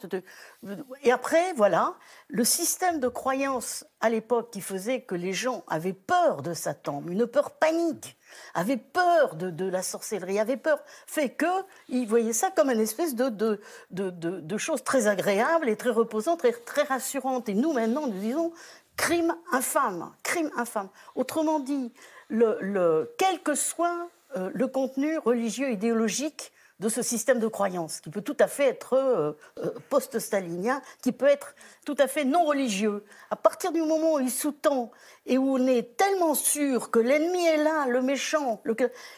[1.04, 1.94] Et après, voilà,
[2.30, 7.04] le système de croyance à l'époque qui faisait que les gens avaient peur de Satan,
[7.08, 8.18] une peur panique,
[8.56, 13.30] avaient peur de, la sorcellerie, avaient peur, fait qu'ils voyaient ça comme une espèce de,
[13.30, 13.62] de,
[13.92, 17.50] de, de chose très agréable et très reposante, très, très rassurante.
[17.50, 18.52] Et nous, maintenant, nous disons
[18.96, 20.90] crime infâme, crime infâme.
[21.16, 21.92] Autrement dit,
[22.30, 26.52] le, quel que soit euh, le contenu religieux idéologique
[26.84, 31.14] de ce système de croyance, qui peut tout à fait être euh, euh, post-stalinien, qui
[31.14, 31.56] peut être
[31.86, 33.06] tout à fait non religieux.
[33.32, 34.92] À partir du moment où il sous-tend
[35.26, 38.62] et où on est tellement sûr que l'ennemi est là, le méchant,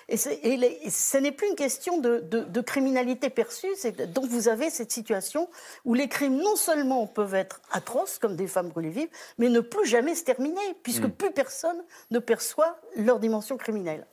[0.07, 3.73] et, ce n'est plus une question de, criminalité perçue,
[4.09, 5.49] donc vous avez cette situation
[5.85, 9.09] où les crimes non seulement peuvent être atroces, comme des femmes brûlées vives,
[9.39, 11.11] mais ne plus jamais se terminer, puisque mm.
[11.11, 14.05] plus personne ne perçoit leur dimension criminelle.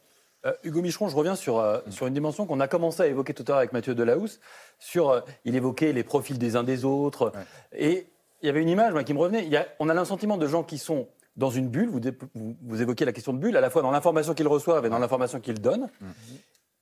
[0.44, 3.32] Euh, Hugo Micheron, je reviens sur, euh, sur une dimension qu'on a commencé à évoquer
[3.32, 4.40] tout à l'heure avec Mathieu Delahousse.
[4.78, 7.32] Sur, euh, il évoquait les profils des uns des autres.
[7.72, 8.08] Et
[8.42, 9.46] il y avait une image qui me revenait.
[9.46, 11.88] Il on a sentiment de gens qui sont dans une bulle.
[11.88, 14.88] Vous, vous, évoquez la question de bulle, à la fois dans l'information qu'ils reçoivent et
[14.88, 15.88] dans l'information qu'ils donnent.
[16.00, 16.06] Mm.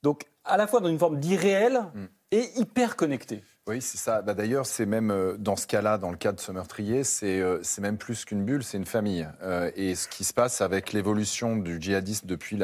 [0.02, 2.04] Donc, à la fois dans une forme d'irréel mm.
[2.32, 3.44] et hyper connecté.
[3.70, 4.20] Oui, c'est ça.
[4.20, 7.40] Bah, D'ailleurs, c'est même euh, dans ce cas-là, dans le cas de ce meurtrier, c'est
[7.40, 9.28] euh, même plus qu'une bulle, c'est une famille.
[9.42, 12.58] Euh, et ce qui se passe avec l'évolution du djihadisme depuis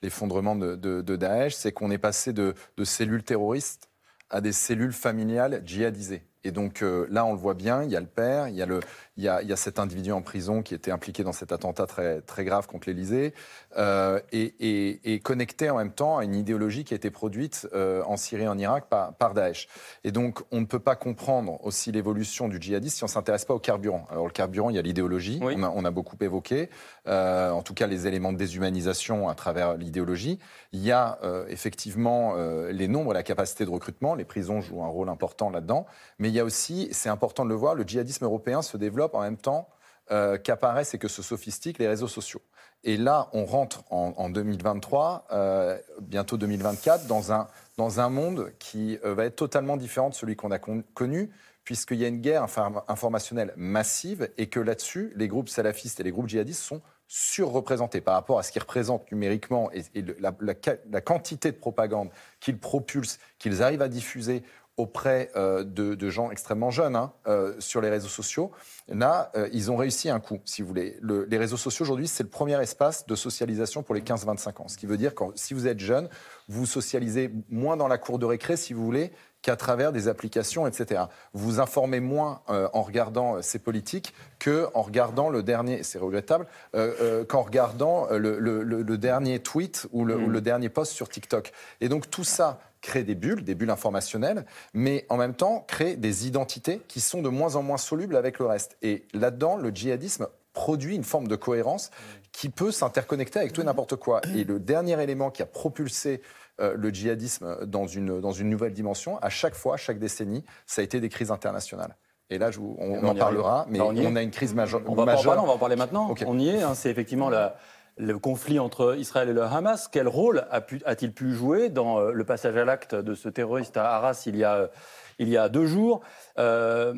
[0.00, 3.90] l'effondrement de, de, Daesh, c'est qu'on est passé de, de cellules terroristes
[4.30, 6.22] à des cellules familiales djihadisées.
[6.42, 8.66] Et donc là, on le voit bien, il y a le père, il y a
[8.66, 8.80] le,
[9.16, 12.44] il y, a, cet individu en prison qui était impliqué dans cet attentat très, très
[12.44, 13.34] grave contre l'Élysée,
[13.76, 18.16] euh, et, connecté en même temps à une idéologie qui a été produite euh, en
[18.16, 19.68] Syrie et en Irak par, par, Daesh.
[20.04, 23.44] Et donc, on ne peut pas comprendre aussi l'évolution du djihadisme si on ne s'intéresse
[23.44, 24.06] pas au carburant.
[24.10, 26.70] Alors, le carburant, il y a l'idéologie, on, a beaucoup évoqué,
[27.06, 30.38] euh, en tout cas les éléments de déshumanisation à travers l'idéologie.
[30.72, 31.18] Il y a
[31.48, 32.34] effectivement
[32.70, 35.86] les nombres la capacité de recrutement, les prisons jouent un rôle important là-dedans,
[36.18, 39.14] mais il y a aussi, c'est important de le voir, le djihadisme européen se développe
[39.14, 39.68] en même temps
[40.12, 42.40] euh, qu'apparaissent et que se sophistiquent les réseaux sociaux.
[42.86, 48.96] Et là, on rentre en, 2023, euh, bientôt 2024, dans un, dans un monde qui
[49.04, 51.30] euh, va être totalement différent de celui qu'on a connu,
[51.64, 52.46] puisqu'il y a une guerre
[52.86, 58.00] informationnelle massive et que là-dessus, les groupes salafistes et les groupes djihadistes sont surreprésentés.
[58.00, 63.64] Par rapport à ce qu'ils représentent numériquement et, la, quantité de propagande qu'ils propulsent, qu'ils
[63.64, 64.44] arrivent à diffuser
[64.76, 68.50] auprès euh, de, gens extrêmement jeunes hein, euh, sur les réseaux sociaux.
[68.88, 70.98] Là, euh, ils ont réussi un coup, si vous voulez.
[71.02, 74.68] les réseaux sociaux, aujourd'hui, c'est le premier espace de socialisation pour les 15-25 ans.
[74.68, 76.08] Ce qui veut dire que si vous êtes jeune,
[76.48, 79.12] vous socialisez moins dans la cour de récré, si vous voulez,
[79.46, 81.04] qu'à travers des applications, etc.
[81.32, 84.12] Vous vous informez moins en regardant ces politiques
[84.44, 90.40] qu'en regardant le dernier, c'est regrettable, qu'en regardant le, dernier tweet ou, ou le, mmh.
[90.40, 91.52] dernier post sur TikTok.
[91.80, 95.96] Et donc tout ça, crée des bulles, des bulles informationnelles, mais en même temps crée
[95.96, 98.76] des identités qui sont de moins en moins solubles avec le reste.
[98.82, 101.90] Et là-dedans, le djihadisme produit une forme de cohérence
[102.32, 104.20] qui peut s'interconnecter avec tout et n'importe quoi.
[104.34, 106.20] Et le dernier élément qui a propulsé euh,
[106.58, 110.84] le djihadisme dans une, dans une nouvelle dimension, à chaque fois, chaque décennie, ça a
[110.84, 111.96] été des crises internationales.
[112.30, 114.82] Et là, on, en parlera, mais on, a une crise majeure.
[114.86, 116.12] On va, En parler, on va en parler maintenant.
[116.26, 116.62] On y est.
[116.62, 117.56] Hein, c'est effectivement la,
[117.96, 119.88] le conflit entre Israël et le Hamas.
[119.88, 123.92] Quel rôle a-t-il pu, jouer dans euh, le passage à l'acte de ce terroriste à
[123.92, 124.70] Arras il y a,
[125.18, 126.00] il y a deux jours?
[126.38, 126.94] Euh,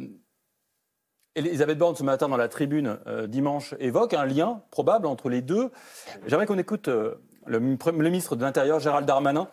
[1.34, 5.42] Elisabeth Borne, ce matin, dans la tribune euh, dimanche, évoque un lien probable entre les
[5.42, 5.70] deux.
[6.26, 6.88] J'aimerais qu'on écoute
[7.48, 9.48] le, ministre de l'Intérieur, Gérald Darmanin,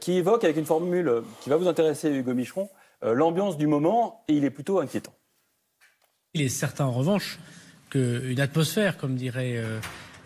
[0.00, 2.70] qui évoque avec une formule qui va vous intéresser, Hugo Micheron,
[3.02, 5.12] l'ambiance du moment, et il est plutôt inquiétant.
[6.32, 7.38] Il est certain, en revanche,
[7.90, 9.62] qu'une atmosphère, comme dirait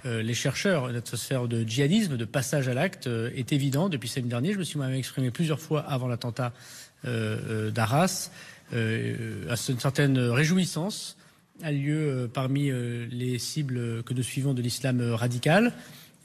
[0.07, 4.31] euh, les chercheurs, l'atmosphère de djihadisme, de passage à l'acte, euh, est évident depuis samedi
[4.31, 4.53] dernier.
[4.55, 6.53] Je me suis moi-même exprimé plusieurs fois avant l'attentat
[7.05, 8.31] euh, d'Arras.
[8.73, 11.17] à une certaine réjouissance
[11.63, 12.71] a lieu parmi
[13.11, 15.75] les cibles que nous suivons de l'islam radical.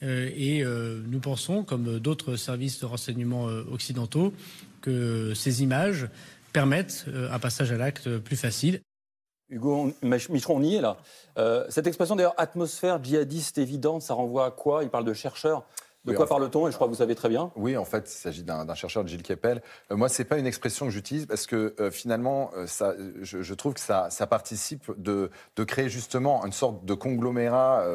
[0.01, 4.33] Et nous pensons, comme d'autres services de renseignement occidentaux,
[4.81, 6.09] que ces images
[6.53, 8.81] permettent un passage à l'acte plus facile.
[9.49, 10.97] Hugo Michron, on y est là.
[11.37, 14.83] Euh, cette expression d'ailleurs, atmosphère djihadiste évidente, ça renvoie à quoi?
[14.83, 15.63] Il parle de chercheurs.
[16.05, 16.67] De quoi parle-t-on?
[16.67, 17.51] Et je crois que vous savez très bien.
[17.55, 19.61] Oui, en fait, il s'agit d'un chercheur, Gilles Keppel.
[19.91, 23.53] Euh, moi, ce n'est pas une expression que j'utilise parce que euh, finalement, ça, je,
[23.53, 25.29] trouve que ça, participe de,
[25.65, 27.85] créer justement une sorte de conglomérat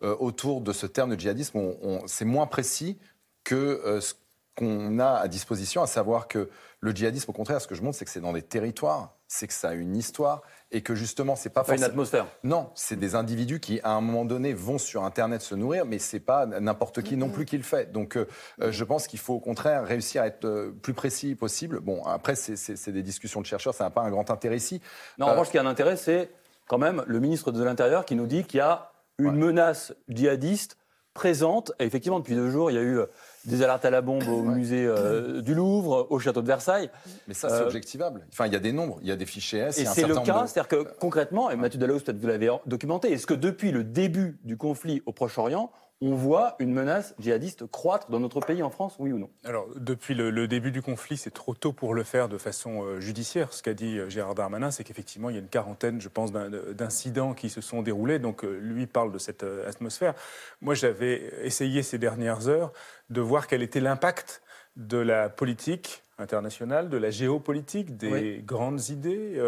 [0.00, 1.60] autour de ce terme de djihadisme.
[2.06, 2.98] C'est moins précis
[3.44, 4.14] que ce
[4.56, 6.50] qu'on a à disposition, à savoir que
[6.80, 9.46] le djihadisme, au contraire, ce que je montre, c'est que c'est dans des territoires, c'est
[9.46, 10.42] que ça a une histoire,
[10.72, 12.26] et que justement, c'est pas, pas une atmosphère.
[12.42, 15.98] Non, c'est des individus qui, à un moment donné, vont sur Internet se nourrir, mais
[15.98, 17.92] c'est pas n'importe qui non plus qui le fait.
[17.92, 18.26] Donc, euh,
[18.60, 21.80] euh, je pense qu'il faut au contraire réussir à être euh, plus précis possible.
[21.80, 24.80] Bon, après, c'est des discussions de chercheurs, ça n'a pas un grand intérêt ici.
[25.18, 26.30] Non, en revanche, ce qui a un intérêt, c'est
[26.66, 30.78] quand même le ministre de l'Intérieur qui nous dit qu'il y a une menace djihadiste
[31.12, 31.72] présente.
[31.78, 33.00] Et effectivement, depuis deux jours, il y a eu
[33.44, 36.90] des alertes à la bombe au musée euh, du Louvre, au château de Versailles.
[37.28, 38.26] Mais ça, c'est euh, objectivable.
[38.32, 39.78] Enfin, il y a des nombres, il y a des fichiers S.
[39.78, 43.26] Et c'est le cas, c'est-à-dire que concrètement, et Mathieu Dalaus, peut-être vous l'avez documenté, est-ce
[43.26, 45.70] que depuis le début du conflit au Proche-Orient,
[46.04, 49.30] on voit une menace djihadiste croître dans notre pays, en France, oui ou non?
[49.44, 52.98] Alors, depuis le, début du conflit, c'est trop tôt pour le faire de façon euh,
[52.98, 53.52] judiciaire.
[53.52, 56.32] Ce qu'a dit euh, Gérard Darmanin, c'est qu'effectivement, il y a une quarantaine, je pense,
[56.32, 58.18] d'incidents qui se sont déroulés.
[58.18, 60.14] Donc, euh, lui parle de cette atmosphère.
[60.60, 62.72] Moi, j'avais essayé ces dernières heures
[63.10, 64.42] de voir quel était l'impact
[64.74, 69.40] de la politique internationale, de la géopolitique, des grandes idées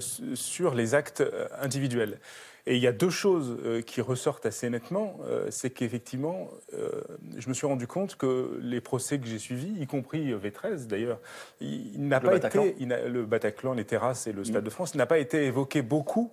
[0.00, 1.22] sur les actes
[1.60, 2.18] individuels.
[2.66, 5.18] Et il y a deux choses euh, qui ressortent assez nettement.
[5.24, 7.02] Euh, c'est qu'effectivement, euh,
[7.36, 11.18] je me suis rendu compte que les procès que j'ai suivis, y compris V13 d'ailleurs,
[11.60, 12.74] il, n'a pas été.
[12.78, 16.32] le Bataclan, les terrasses et le Stade de France, n'a pas été évoqué beaucoup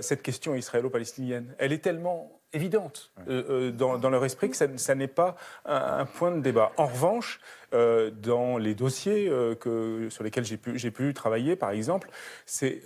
[0.00, 1.54] cette question israélo-palestinienne.
[1.58, 6.72] Elle est tellement évidente dans, leur esprit que ça, n'est pas un, point de débat.
[6.76, 7.40] En revanche,
[7.72, 9.30] dans les dossiers
[9.60, 12.10] que, sur lesquels j'ai pu, pu, travailler, par exemple,
[12.46, 12.82] c'est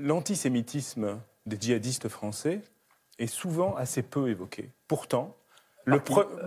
[0.00, 2.60] l'antisémitisme des djihadistes français
[3.18, 4.70] est souvent assez peu évoqué.
[4.88, 5.36] Pourtant,
[5.86, 6.00] le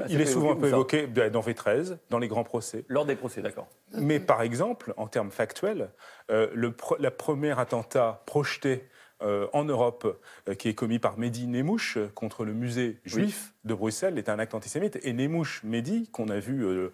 [0.10, 2.84] il est souvent un peu évoqué dans V13, dans les grands procès.
[2.90, 3.70] Lors des procès, d'accord.
[3.94, 5.92] Mais par exemple, en termes factuels,
[6.30, 8.90] euh, le, la premier attentat projeté
[9.22, 10.18] euh, en Europe
[10.48, 14.40] euh, qui est commis par Mehdi Nemouche contre le musée juif de Bruxelles est un
[14.40, 14.98] acte antisémite.
[15.04, 16.90] Et Nemouche Mehdi, qu'on a vu euh,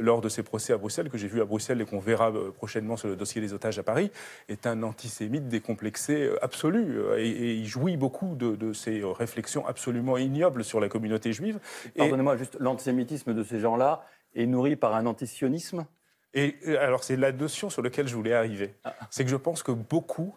[0.00, 2.96] lors de ses procès à Bruxelles, que j'ai vu à Bruxelles et qu'on verra prochainement
[2.96, 4.10] sur le dossier des otages à Paris,
[4.48, 6.98] est un antisémite décomplexé absolu.
[7.18, 11.60] Et, il jouit beaucoup de, de, ces réflexions absolument ignobles sur la communauté juive.
[11.96, 15.86] Pardonnez-moi, juste l'antisémitisme de ces gens-là est nourri par un antisionisme?
[16.32, 18.74] Et alors, c'est la notion sur laquelle je voulais arriver.
[18.84, 18.94] Ah.
[19.10, 20.34] C'est que je pense que beaucoup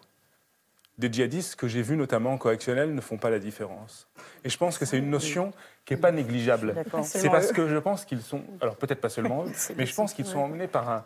[1.00, 4.06] des djihadistes que j'ai vus notamment en correctionnel ne font pas la différence.
[4.44, 5.52] Et je pense que c'est une notion
[5.84, 6.76] qui n'est pas négligeable.
[7.02, 10.12] C'est parce que je pense qu'ils sont, alors peut-être pas seulement eux, mais je pense
[10.12, 11.04] qu'ils sont emmenés par un,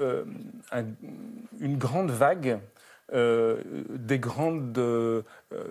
[0.00, 0.24] euh,
[1.60, 2.58] une grande vague
[3.12, 5.24] des, grandes,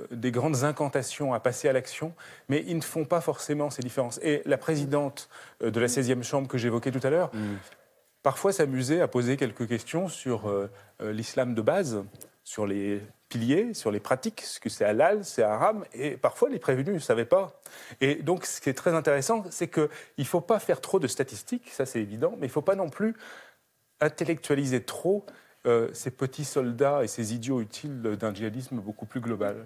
[0.10, 2.14] des grandes incantations à passer à l'action,
[2.48, 4.22] mais ils ne font pas forcément ces différences.
[4.24, 5.28] Et la présidente
[5.60, 7.40] de la 16e chambre que j'évoquais tout à l'heure, mmh.
[8.24, 10.50] parfois s'amusait à poser quelques questions sur
[11.02, 12.06] l'islam de base,
[12.46, 16.60] sur les piliers, sur les pratiques, ce que c'est halal, c'est haram, et parfois les
[16.60, 17.60] prévenus ne savaient pas.
[18.02, 21.08] Et donc ce qui est très intéressant, c'est qu'il ne faut pas faire trop de
[21.08, 23.16] statistiques, ça c'est évident, mais il ne faut pas non plus
[24.00, 25.26] intellectualiser trop
[25.66, 29.66] euh, ces petits soldats et ces idiots utiles d'un djihadisme beaucoup plus global.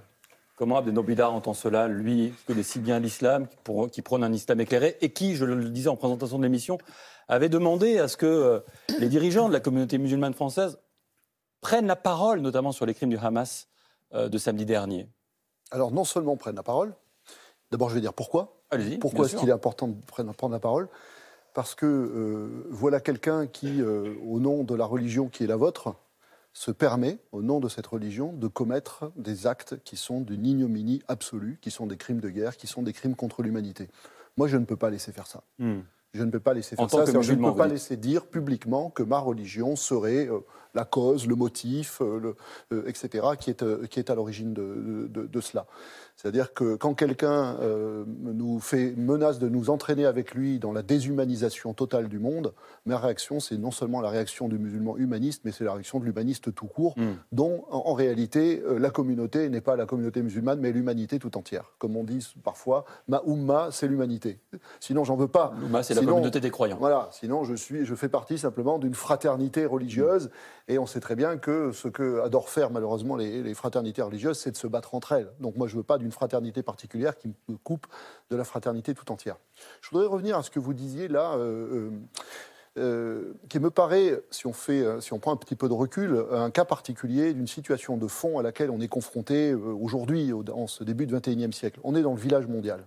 [0.55, 3.47] Comment Abdel entend cela, lui, qui connaît si bien l'islam,
[3.91, 6.77] qui, prône un islam éclairé, et qui, je le disais en présentation de l'émission,
[7.29, 8.59] avait demandé à ce que euh,
[8.99, 10.77] les dirigeants de la communauté musulmane française
[11.61, 13.67] prennent la parole, notamment sur les crimes du Hamas
[14.13, 15.07] euh, de samedi dernier
[15.71, 16.93] Alors, non seulement prennent la parole,
[17.71, 18.55] d'abord je vais dire pourquoi.
[18.99, 20.89] Pourquoi est-ce qu'il est important de prendre la parole?
[21.53, 25.55] Parce que euh, voilà quelqu'un qui, euh, au nom de la religion qui est la
[25.55, 25.95] vôtre,
[26.53, 31.01] se permet, au nom de cette religion, de commettre des actes qui sont d'une ignominie
[31.07, 33.87] absolue, qui sont des crimes de guerre, qui sont des crimes contre l'humanité.
[34.35, 35.43] Moi, je ne peux pas laisser faire ça.
[35.57, 35.79] Hmm.
[36.13, 37.05] Je ne peux pas laisser faire ça.
[37.05, 40.27] Je ne peux pas laisser dire publiquement que ma religion serait
[40.73, 42.35] la cause, le motif, euh,
[42.69, 45.65] le, etc., qui est, euh, qui est à l'origine de, de, cela.
[46.15, 50.81] C'est-à-dire que quand quelqu'un euh, nous fait menace de nous entraîner avec lui dans la
[50.81, 52.53] déshumanisation totale du monde,
[52.85, 56.05] ma réaction, c'est non seulement la réaction du musulman humaniste, mais c'est la réaction de
[56.05, 57.13] l'humaniste tout court, hmm.
[57.31, 61.71] dont en, réalité la communauté n'est pas la communauté musulmane, mais l'humanité tout entière.
[61.79, 64.39] Comme on dit parfois, ma umma, c'est l'humanité.
[64.79, 65.53] Sinon, j'en veux pas.
[65.61, 66.77] L'umma, c'est la communauté des croyants.
[66.79, 67.09] Voilà.
[67.11, 70.29] Sinon, je suis, je fais partie simplement d'une fraternité religieuse.
[70.69, 74.51] Et on sait très bien que ce que adorent faire malheureusement les, fraternités religieuses, c'est
[74.51, 75.31] de se battre entre elles.
[75.39, 77.87] Donc moi, je ne veux pas d'une fraternité particulière qui me coupe
[78.29, 79.37] de la fraternité tout entière.
[79.81, 81.33] Je voudrais revenir à ce que vous disiez là.
[81.33, 81.89] Euh, euh,
[82.77, 86.23] euh, qui me paraît, si on, fait, si on prend un petit peu de recul,
[86.31, 90.83] un cas particulier d'une situation de fond à laquelle on est confronté aujourd'hui, en ce
[90.83, 91.79] début du XXIe siècle.
[91.83, 92.85] On est dans le village mondial.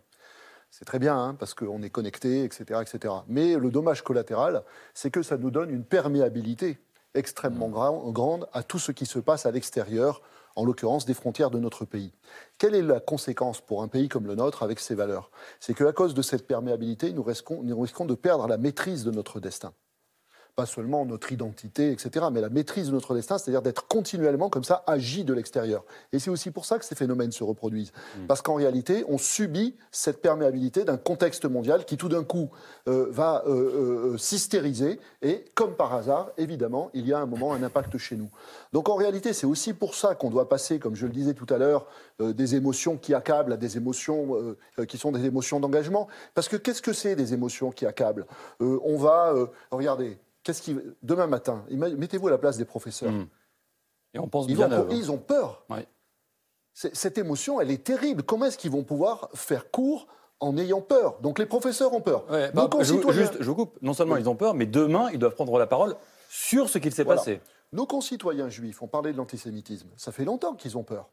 [0.70, 3.12] C'est très bien, hein, parce qu'on est connecté, etc., etc.
[3.26, 4.62] Mais le dommage collatéral,
[4.94, 6.78] c'est que ça nous donne une perméabilité
[7.14, 10.22] extrêmement grande à tout ce qui se passe à l'extérieur,
[10.54, 12.12] en l'occurrence des frontières de notre pays.
[12.58, 15.30] Quelle est la conséquence pour un pays comme le nôtre avec ses valeurs?
[15.60, 19.72] C'est qu'à cause de cette perméabilité, nous risquons de perdre la maîtrise de notre destin
[20.54, 24.64] pas seulement notre identité, etc., mais la maîtrise de notre destin, c'est-à-dire d'être continuellement comme
[24.64, 25.84] ça agi de l'extérieur.
[26.12, 27.92] Et c'est aussi pour ça que ces phénomènes se reproduisent.
[27.92, 28.26] Mm.
[28.26, 32.50] Parce qu'en réalité, on subit cette perméabilité d'un contexte mondial qui tout d'un coup
[32.86, 37.54] euh, va euh, euh, s'hystériser, et comme par hasard, évidemment, il y a un moment
[37.54, 38.28] un impact chez nous.
[38.74, 41.46] Donc en réalité, c'est aussi pour ça qu'on doit passer, comme je le disais tout
[41.48, 41.86] à l'heure,
[42.20, 46.08] des émotions qui accablent à des émotions qui sont des émotions d'engagement.
[46.34, 48.26] Parce que qu'est-ce que c'est des émotions qui accablent?
[48.60, 49.34] On va,
[49.70, 53.12] regardez, Qu'est-ce qui demain matin, mettez-vous à la place des professeurs.
[53.12, 53.26] Hmm.
[54.14, 55.66] Et on pense ils, bien ils ont peur.
[56.74, 58.22] Cette émotion, elle est terrible.
[58.22, 60.06] Comment est-ce qu'ils vont pouvoir faire cours
[60.40, 61.20] en ayant peur?
[61.20, 62.24] Donc les professeurs ont peur.
[62.54, 63.78] Bah, je, juste, je vous coupe.
[63.82, 65.96] Non seulement ils ont peur, mais demain, ils doivent prendre la parole
[66.28, 67.40] sur ce qu'il s'est passé.
[67.72, 69.88] Nos concitoyens juifs ont parlé de l'antisémitisme.
[69.96, 71.08] Ça fait longtemps qu'ils ont peur.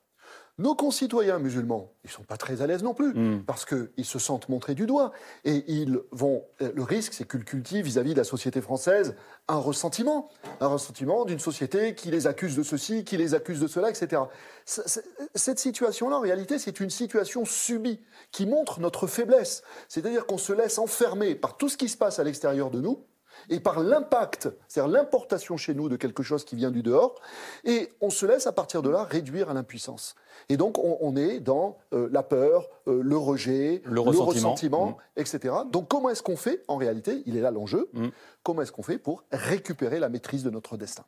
[0.59, 3.45] Nos concitoyens musulmans, ils ne sont pas très à l'aise non plus, hmm.
[3.45, 5.13] parce qu'ils se sentent montrés du doigt.
[5.45, 6.43] Et ils vont.
[6.61, 9.15] Euh, le risque, c'est qu'ils cultivent vis-à-vis de la société française
[9.47, 10.29] un ressentiment.
[10.59, 14.21] Un ressentiment d'une société qui les accuse de ceci, qui les accuse de cela, etc.
[14.65, 18.01] Cette situation-là, en réalité, c'est une situation subie
[18.31, 19.63] qui montre notre faiblesse.
[19.87, 23.05] C'est-à-dire qu'on se laisse enfermer par tout ce qui se passe à l'extérieur de nous
[23.49, 27.15] et par l'impact, c'est-à-dire l'importation chez nous de quelque chose qui vient du dehors,
[27.63, 30.15] et on se laisse à partir de là réduire à l'impuissance.
[30.49, 35.21] Et donc on, est dans euh, la peur, euh, le rejet, le ressentiment, mmh.
[35.21, 35.55] etc.
[35.71, 36.63] Donc comment est-ce qu'on fait?
[36.67, 37.89] En réalité, il est là l'enjeu.
[37.93, 38.07] Mmh.
[38.43, 41.03] Comment est-ce qu'on fait pour récupérer la maîtrise de notre destin?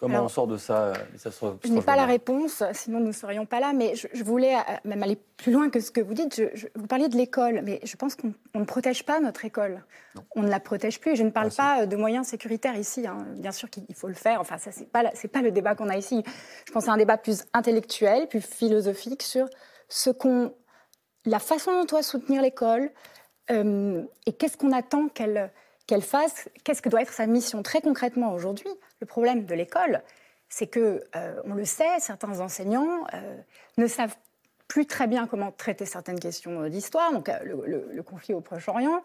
[0.00, 1.30] Comment on sort de ça, ça
[1.62, 4.60] Je n'ai pas la réponse, sinon nous ne serions pas là, mais je, voulais euh,
[4.84, 6.40] même aller plus loin que ce que vous dites.
[6.74, 9.84] vous parliez de l'école, mais je pense qu'on ne protège pas notre école.
[10.34, 11.16] On ne la protège plus.
[11.16, 13.06] Je ne parle ah, pas de moyens sécuritaires ici.
[13.06, 13.18] Hein.
[13.36, 14.40] Bien sûr qu'il faut le faire.
[14.40, 16.22] Enfin, ça, ce n'est pas, pas le débat qu'on a ici.
[16.66, 19.48] Je pense à un débat plus intellectuel, plus philosophique sur
[19.88, 20.54] ce qu'on,
[21.26, 22.90] la façon dont on doit soutenir l'école
[23.50, 25.52] euh, et qu'est-ce qu'on attend qu'elle
[25.86, 28.70] qu'elle fasse, qu'est-ce que doit être sa mission très concrètement aujourd'hui
[29.00, 30.02] Le problème de l'école,
[30.48, 33.36] c'est que, euh, on le sait, certains enseignants euh,
[33.78, 34.16] ne savent
[34.68, 39.02] plus très bien comment traiter certaines questions d'histoire, donc euh, le, conflit au Proche-Orient.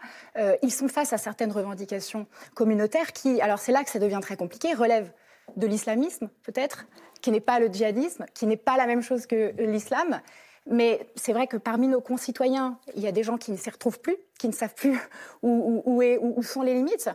[0.61, 4.37] ils sont face à certaines revendications communautaires qui, alors c'est là que ça devient très
[4.37, 5.11] compliqué, relèvent
[5.57, 6.87] de l'islamisme peut-être,
[7.21, 10.21] qui n'est pas le djihadisme, qui n'est pas la même chose que l'islam,
[10.67, 13.69] mais c'est vrai que parmi nos concitoyens, il y a des gens qui ne s'y
[13.69, 14.99] retrouvent plus, qui ne savent plus
[15.43, 17.09] où, sont les limites.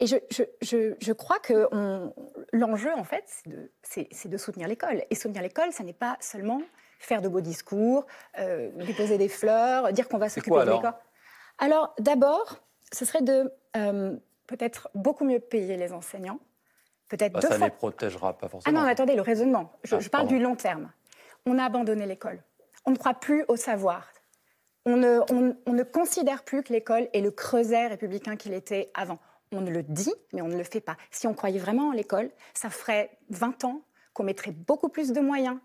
[0.00, 1.68] Et je, crois que
[2.52, 3.24] l'enjeu, en fait,
[3.82, 5.04] c'est de, soutenir l'école.
[5.10, 6.60] Et soutenir l'école, ça n'est pas seulement
[6.98, 8.06] faire de beaux discours,
[8.38, 10.94] euh, déposer des fleurs, dire qu'on va s'occuper de l'école.
[11.58, 12.60] Alors, d'abord,
[12.92, 14.16] ce serait de euh,
[14.46, 16.40] peut-être beaucoup mieux payer les enseignants.
[17.08, 18.78] Peut-être bah, ça ne les protégera pas forcément.
[18.78, 19.72] Ah non, attendez, le raisonnement.
[19.84, 20.90] Je, ah, parle du long terme.
[21.46, 22.42] On a abandonné l'école.
[22.86, 24.08] On ne croit plus au savoir.
[24.86, 29.18] On ne, on ne considère plus que l'école est le creuset républicain qu'il était avant.
[29.54, 30.96] On le dit, mais on ne le fait pas.
[31.12, 33.82] Si on croyait vraiment en l'école, ça ferait 20 ans
[34.12, 35.58] qu'on mettrait beaucoup plus de moyens,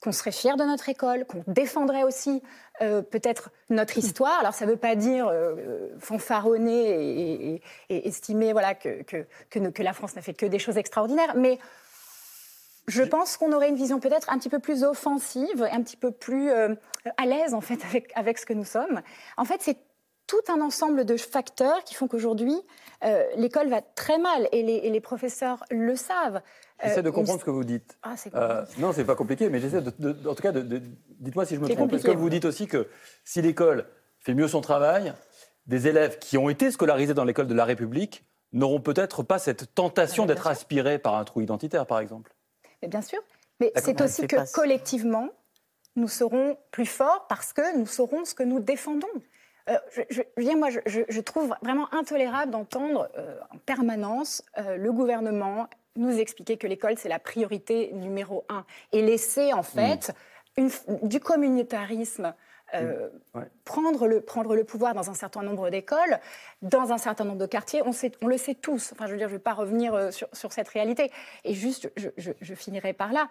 [0.00, 2.42] qu'on serait fier de notre école, qu'on défendrait aussi
[2.82, 4.38] euh, peut-être notre histoire.
[4.40, 9.92] Alors ça ne veut pas dire euh, fanfaronner et, estimer voilà, que, que, que, la
[9.92, 11.58] France n'a fait que des choses extraordinaires, mais
[12.88, 16.10] je pense qu'on aurait une vision peut-être un petit peu plus offensive, un petit peu
[16.10, 16.74] plus euh,
[17.16, 19.02] à l'aise en fait avec, avec ce que nous sommes.
[19.36, 19.76] En fait, c'est
[20.28, 22.54] tout un ensemble de facteurs qui font qu'aujourd'hui,
[23.04, 26.40] euh, l'école va très mal et les, professeurs le savent.
[26.84, 27.98] J'essaie de euh, comprendre ce que vous dites.
[28.02, 30.80] Ah, c'est euh, non, c'est pas compliqué, mais j'essaie de, en tout cas, de,
[31.18, 31.90] dites-moi si je me trompe.
[31.90, 32.88] Parce que vous dites aussi que
[33.24, 33.86] si l'école
[34.20, 35.14] fait mieux son travail,
[35.66, 39.74] des élèves qui ont été scolarisés dans l'école de la République n'auront peut-être pas cette
[39.74, 42.34] tentation ah, d'être aspirés par un trou identitaire, par exemple.
[42.82, 43.20] Mais bien sûr.
[43.60, 45.30] Mais c'est aussi que collectivement,
[45.96, 49.08] nous serons plus forts parce que nous saurons ce que nous défendons.
[49.68, 49.78] Euh,
[50.10, 56.16] je, je, moi, je, trouve vraiment intolérable d'entendre euh, en permanence euh, le gouvernement nous
[56.16, 58.64] expliquer que l'école, c'est la priorité numéro un.
[58.92, 60.12] Et laisser, en fait,
[60.56, 60.70] une,
[61.02, 62.34] du communautarisme
[63.64, 66.18] prendre, le, prendre le pouvoir dans un certain nombre d'écoles,
[66.62, 67.82] dans un certain nombre de quartiers.
[67.84, 68.92] On, sait, on le sait tous.
[68.92, 71.10] Enfin, je veux dire, je ne vais pas revenir sur, sur, cette réalité.
[71.44, 73.28] Et juste, je, finirai par là.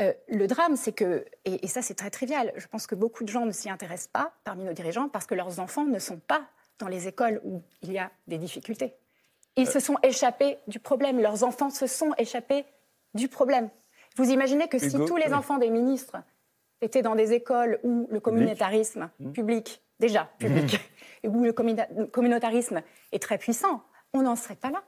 [0.00, 3.28] Euh, le drame, c'est que, et, ça c'est très trivial, je pense que beaucoup de
[3.28, 6.42] gens ne s'y intéressent pas parmi nos dirigeants parce que leurs enfants ne sont pas
[6.78, 8.94] dans les écoles où il y a des difficultés.
[9.56, 9.70] Ils euh.
[9.70, 12.64] se sont échappés du problème, leurs enfants se sont échappés
[13.14, 13.68] du problème.
[14.16, 16.16] Vous imaginez que si tous les enfants des ministres
[16.80, 19.32] étaient dans des écoles où le communautarisme mmh.
[19.32, 20.80] public, déjà public,
[21.24, 21.28] mmh.
[21.28, 24.82] où le communautarisme est très puissant, on n'en serait pas là.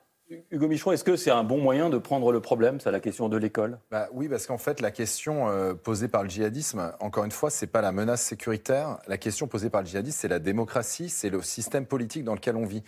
[0.50, 3.28] Hugo Michon, est-ce que c'est un bon moyen de prendre le problème, c'est la question
[3.28, 3.78] de l'école?
[3.90, 7.50] Bah, Oui, parce qu'en fait, la question euh, posée par le djihadisme, encore une fois,
[7.50, 8.98] ce n'est pas la menace sécuritaire.
[9.06, 12.56] La question posée par le djihadisme, c'est la démocratie, c'est le système politique dans lequel
[12.56, 12.82] on vit.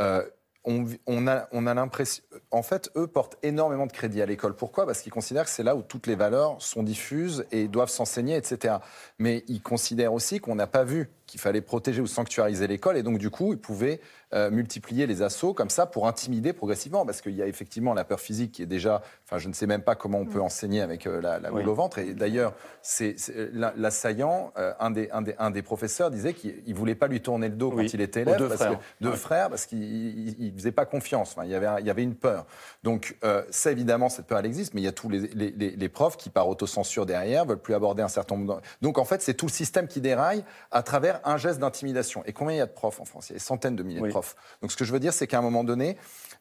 [0.00, 0.22] Euh,
[0.64, 2.22] on, a, on a l'impression.
[2.50, 4.54] En fait, eux portent énormément de crédit à l'école.
[4.54, 4.84] Pourquoi?
[4.86, 8.36] Parce qu'ils considèrent que c'est là où toutes les valeurs sont diffuses et doivent s'enseigner,
[8.36, 8.76] etc.
[9.18, 13.04] Mais ils considèrent aussi qu'on n'a pas vu qu'il fallait protéger ou sanctuariser l'école et
[13.04, 14.00] donc du coup ils pouvaient
[14.32, 18.04] euh, multiplier les assauts comme ça pour intimider progressivement parce qu'il y a effectivement la
[18.04, 20.42] peur physique qui est déjà, enfin je ne sais même pas comment on peut mm.
[20.42, 23.16] enseigner avec euh, la, la au ventre et d'ailleurs c'est
[23.52, 27.20] l'assaillant, euh, un, des, un, des, un des professeurs disait qu'il ne voulait pas lui
[27.20, 30.36] tourner le dos quand il était élève, deux parce frères, que, deux frères parce qu'il
[30.38, 32.46] ne faisait pas confiance, enfin, il, y avait, il y avait une peur.
[32.84, 33.16] Donc
[33.50, 36.16] ça évidemment cette peur elle existe mais il y a tous les, les, les, profs
[36.16, 38.60] qui par autocensure derrière veulent plus aborder un certain nombre.
[38.80, 42.22] Donc en fait c'est tout le système qui déraille à travers un geste d'intimidation.
[42.26, 43.28] Et combien il y a de profs en France?
[43.28, 44.19] Il y a des centaines de milliers de profs.
[44.62, 45.96] Donc ce que je veux dire, c'est qu'à un moment donné,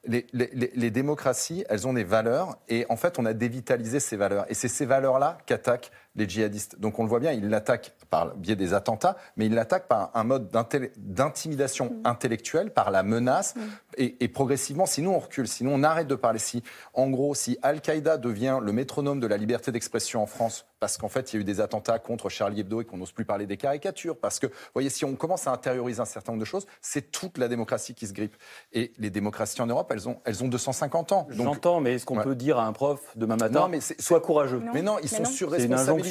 [0.05, 4.45] les, les, démocraties, elles ont des valeurs, et en fait, on a dévitalisé ces valeurs.
[4.49, 6.79] Et c'est ces valeurs-là qu'attaquent les djihadistes.
[6.79, 9.87] Donc on le voit bien, ils l'attaquent par le biais des attentats, mais ils l'attaquent
[9.87, 10.49] par un mode
[10.97, 12.01] d'intimidation mm.
[12.05, 13.61] intellectuelle, par la menace, mm.
[13.97, 16.39] et, progressivement, sinon on recule, sinon on arrête de parler.
[16.39, 16.63] Si,
[16.93, 21.09] en gros, si Al-Qaïda devient le métronome de la liberté d'expression en France, parce qu'en
[21.09, 23.45] fait, il y a eu des attentats contre Charlie Hebdo et qu'on n'ose plus parler
[23.45, 26.45] des caricatures, parce que, vous voyez, si on commence à intérioriser un certain nombre de
[26.45, 28.35] choses, c'est toute la démocratie qui se grippe.
[28.71, 31.27] Et les démocraties en Europe, elles ont, elles ont 250 ans.
[31.31, 34.61] J'entends, mais est-ce qu'on peut dire à un prof demain matin, non, mais sois courageux
[34.73, 36.08] Mais non, ils sont surresponsabilisés.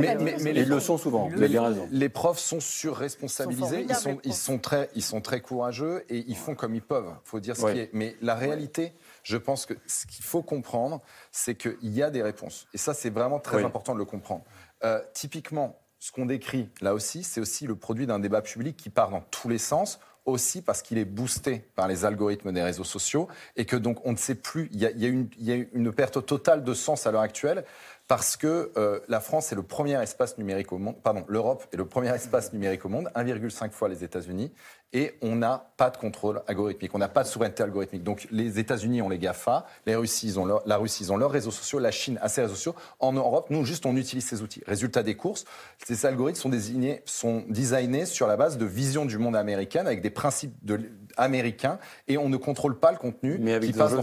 [0.00, 1.28] Mais, mais, mais, ils le sont souvent.
[1.36, 1.48] Les,
[1.90, 3.86] les profs sont surresponsabilisés.
[3.88, 7.12] Ils sont, ils sont très, ils sont très courageux et ils font comme ils peuvent.
[7.24, 7.90] Faut dire ce qui est.
[7.92, 8.92] Mais la réalité,
[9.22, 11.00] je pense que ce qu'il faut comprendre,
[11.30, 12.66] c'est qu'il y a des réponses.
[12.74, 14.44] Et ça, c'est vraiment très important de le comprendre.
[14.84, 18.90] Euh, typiquement, ce qu'on décrit là aussi, c'est aussi le produit d'un débat public qui
[18.90, 19.98] part dans tous les sens
[20.28, 24.12] aussi parce qu'il est boosté par les algorithmes des réseaux sociaux et que donc on
[24.12, 27.06] ne sait plus, il y a, une, il y a une, perte totale de sens
[27.06, 27.64] à l'heure actuelle
[28.08, 31.76] parce que euh, la France est le premier espace numérique au monde, pardon, l'Europe est
[31.76, 34.50] le premier espace numérique au monde, 1,5 fois les États-Unis,
[34.94, 38.02] et on n'a pas de contrôle algorithmique, on n'a pas de souveraineté algorithmique.
[38.02, 41.30] Donc les États-Unis ont les GAFA, les Russes, ils ont la Russie, ils ont leurs
[41.30, 42.74] réseaux sociaux, la Chine a ses réseaux sociaux.
[42.98, 44.62] En Europe, nous, juste, on utilise ces outils.
[44.66, 45.44] Résultat des courses,
[45.86, 50.00] ces algorithmes sont, désignés, sont designés sur la base de vision du monde américaine, avec
[50.00, 50.80] des principes de,
[51.18, 54.00] américains, et on ne contrôle pas le contenu Mais avec, des, enjeux,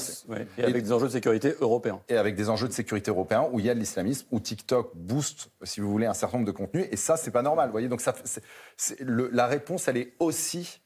[0.58, 2.02] et avec des enjeux de sécurité européens.
[2.10, 4.92] Et avec des enjeux de sécurité européens, où il y a de l'islamisme, où TikTok
[4.96, 7.68] booste, si vous voulez, un certain nombre de contenus, et ça, c'est pas normal.
[7.68, 8.14] Vous voyez, donc ça,
[9.00, 10.82] la réponse, elle est aussi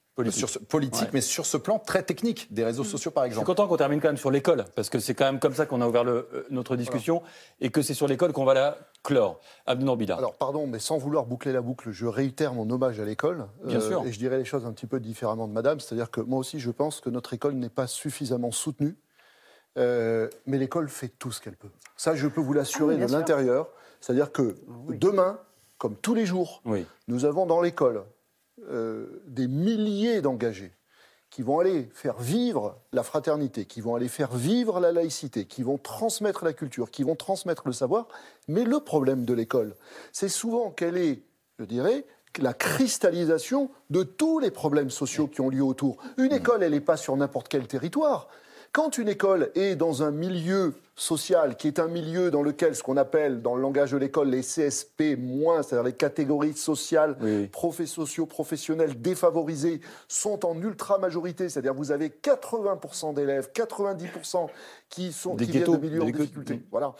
[0.67, 2.87] politique, mais sur ce plan très technique des réseaux mm.
[2.87, 3.45] sociaux, par exemple.
[3.45, 5.53] Je suis content qu'on termine quand même sur l'école, parce que c'est quand même comme
[5.53, 7.21] ça qu'on a ouvert le, euh, notre discussion,
[7.61, 9.39] et que c'est sur l'école qu'on va la clore.
[9.65, 13.47] Abdou Alors, pardon, mais sans vouloir boucler la boucle, je réitère mon hommage à l'école.
[13.63, 14.03] Bien sûr.
[14.05, 16.59] Et je dirais les choses un petit peu différemment de madame, c'est-à-dire que moi aussi,
[16.59, 18.97] je pense que notre école n'est pas suffisamment soutenue.
[19.75, 21.69] mais l'école fait tout ce qu'elle peut.
[21.95, 23.69] Ça, je peux vous l'assurer ah de l'intérieur.
[24.01, 24.55] C'est-à-dire que
[24.89, 25.39] demain,
[25.77, 26.61] comme tous les jours,
[27.07, 28.03] nous avons dans l'école
[28.69, 30.73] euh, des milliers d'engagés
[31.29, 35.61] qui vont aller faire vivre la fraternité, qui vont aller faire vivre la laïcité, qui
[35.61, 38.07] vont transmettre la culture, qui vont transmettre le savoir.
[38.47, 39.75] Mais le problème de l'école,
[40.11, 41.21] c'est souvent qu'elle est,
[41.59, 42.05] je dirais,
[42.39, 45.97] la cristallisation de tous les problèmes sociaux qui ont lieu autour.
[46.17, 48.27] Une école, elle n'est pas sur n'importe quel territoire.
[48.71, 52.83] Quand une école est dans un milieu social, qui est un milieu dans lequel ce
[52.83, 55.17] qu'on appelle dans le langage de l'école les CSP-,
[55.63, 57.17] c'est-à-dire les catégories sociales,
[57.85, 64.49] socio professionnelles défavorisées, sont en ultra majorité, c'est-à-dire vous avez 80% d'élèves, 90%
[64.89, 66.61] qui, sont, qui viennent de milieux en difficulté.
[66.71, 66.95] Voilà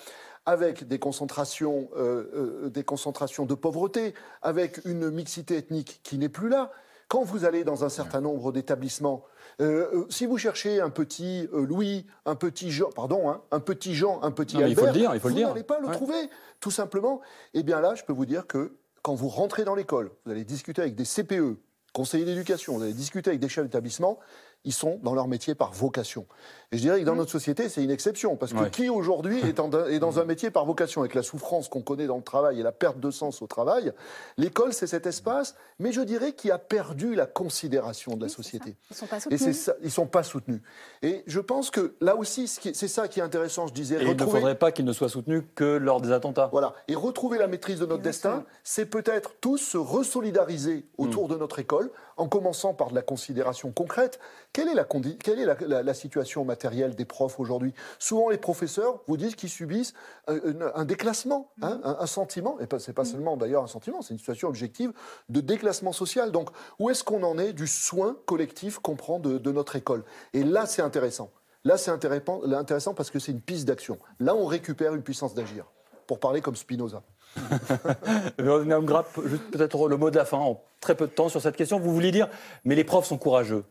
[0.45, 6.30] avec des concentrations, euh, euh, des concentrations de pauvreté, avec une mixité ethnique qui n'est
[6.30, 6.72] plus là.
[7.07, 9.24] Quand vous allez dans un certain nombre d'établissements,
[9.62, 13.60] euh, euh, si vous cherchez un petit euh, Louis, un petit Jean, pardon, hein, un
[13.60, 15.91] petit Jean, un petit Albert, il faut le dire, il faut vous n'allez pas le
[15.91, 16.30] trouver,
[16.62, 17.20] tout simplement.
[17.53, 20.45] Eh bien là, je peux vous dire que quand vous rentrez dans l'école, vous allez
[20.45, 21.57] discuter avec des CPE,
[21.91, 24.20] conseillers d'éducation, vous allez discuter avec des chefs d'établissement,
[24.66, 26.26] ils sont dans leur métier par vocation.
[26.72, 29.53] Et je dirais que dans notre société, c'est une exception, parce que qui aujourd'hui est,
[29.53, 32.72] dans un métier par vocation, avec la souffrance qu'on connaît dans le travail et la
[32.72, 33.91] perte de sens au travail,
[34.38, 38.76] l'école, c'est cet espace, mais je dirais qui a perdu la considération de la société.
[38.89, 39.41] Ils ne sont pas soutenus.
[39.41, 40.62] Et ils ne sont pas soutenus.
[41.01, 43.95] Et je pense que là aussi, c'est ça qui est intéressant, je disais.
[43.95, 46.49] Et il ne faudrait pas qu'ils ne soient soutenus que lors des attentats.
[46.51, 46.74] Voilà.
[46.88, 51.32] Et retrouver la maîtrise de notre destin, c'est peut-être tous se resolidariser autour hmm.
[51.32, 54.20] de notre école, en commençant par de la considération concrète.
[54.53, 57.74] Quelle est la, quelle est la, situation matérielle des profs aujourd'hui?
[57.97, 59.93] Souvent, les professeurs vous disent qu'ils subissent
[60.28, 64.20] un, déclassement, hein, un, sentiment, et ce n'est pas seulement d'ailleurs un sentiment, c'est une
[64.20, 64.91] situation objective
[65.30, 66.32] de déclassement social.
[66.32, 70.03] Donc, où est-ce qu'on en est du soin collectif qu'on prend de, de notre école?
[70.34, 71.32] Et là, c'est intéressant.
[71.63, 73.99] Là, c'est intéressant parce que c'est une piste d'action.
[74.20, 75.65] Là, on récupère une puissance d'agir,
[76.07, 77.03] pour parler comme Spinoza.
[78.38, 81.80] peut-être le mot de la fin, en très peu de temps sur cette question.
[81.80, 82.27] Vous vouliez dire,
[82.65, 83.63] mais les profs sont courageux.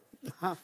[0.42, 0.56] Ah.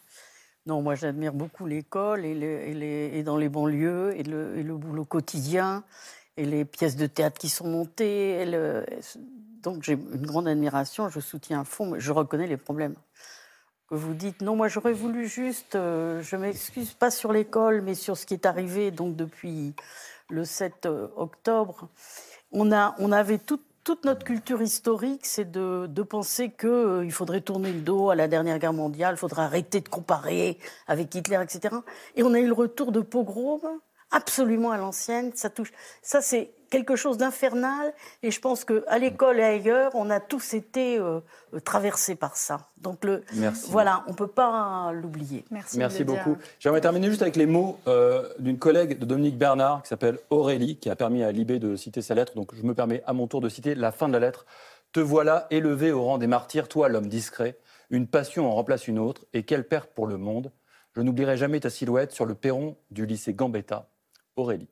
[0.66, 5.84] Non, moi j'admire beaucoup l'école et, dans les banlieues et le, boulot quotidien
[6.38, 8.47] et les pièces de théâtre qui sont montées.
[9.62, 12.95] donc j'ai une grande admiration, je soutiens à fond, mais je reconnais les problèmes.
[13.90, 17.95] Que vous dites, non, moi j'aurais voulu juste, euh, je m'excuse pas sur l'école, mais
[17.95, 19.74] sur ce qui est arrivé donc depuis
[20.30, 21.90] le 7 euh, octobre
[22.55, 27.73] on, a, on avait toute notre culture historique, c'est de, penser qu'il euh, faudrait tourner
[27.73, 31.75] le dos à la dernière guerre mondiale, il faudrait arrêter de comparer avec Hitler, etc.
[32.17, 33.61] Et on a eu le retour de pogrom
[34.11, 35.33] absolument à l'ancienne.
[35.35, 35.73] Ça touche.
[36.01, 37.93] Ça, c'est quelque chose d'infernal.
[38.22, 41.20] Et je pense qu'à l'école et ailleurs, on a tous été euh,
[41.64, 42.68] traversés par ça.
[42.79, 43.22] Donc, le,
[43.68, 45.45] voilà, on ne peut pas l'oublier.
[45.51, 46.37] Merci, Merci beaucoup.
[46.59, 50.77] J'aimerais terminer juste avec les mots euh, d'une collègue de Dominique Bernard qui s'appelle Aurélie,
[50.77, 52.35] qui a permis à Libé de citer sa lettre.
[52.35, 54.45] Donc, je me permets à mon tour de citer la fin de la lettre.
[54.93, 57.57] Te voilà élevé au rang des martyrs, toi, l'homme discret.
[57.91, 59.27] Une passion en remplace une autre.
[59.33, 60.51] Et quelle perte pour le monde.
[60.97, 63.89] Je n'oublierai jamais ta silhouette sur le perron du lycée Gambetta
[64.37, 64.68] Aurélie.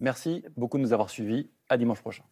[0.00, 1.50] Merci beaucoup de nous avoir suivis.
[1.68, 2.24] À dimanche prochain.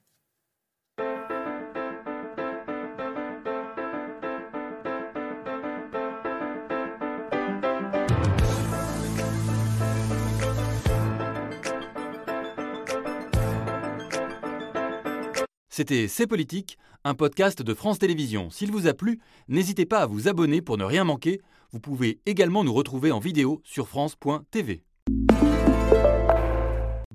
[15.77, 18.49] C'était C'est Politique, un podcast de France Télévisions.
[18.49, 21.41] S'il vous a plu, n'hésitez pas à vous abonner pour ne rien manquer.
[21.73, 24.85] Vous pouvez également nous retrouver en vidéo sur France.tv.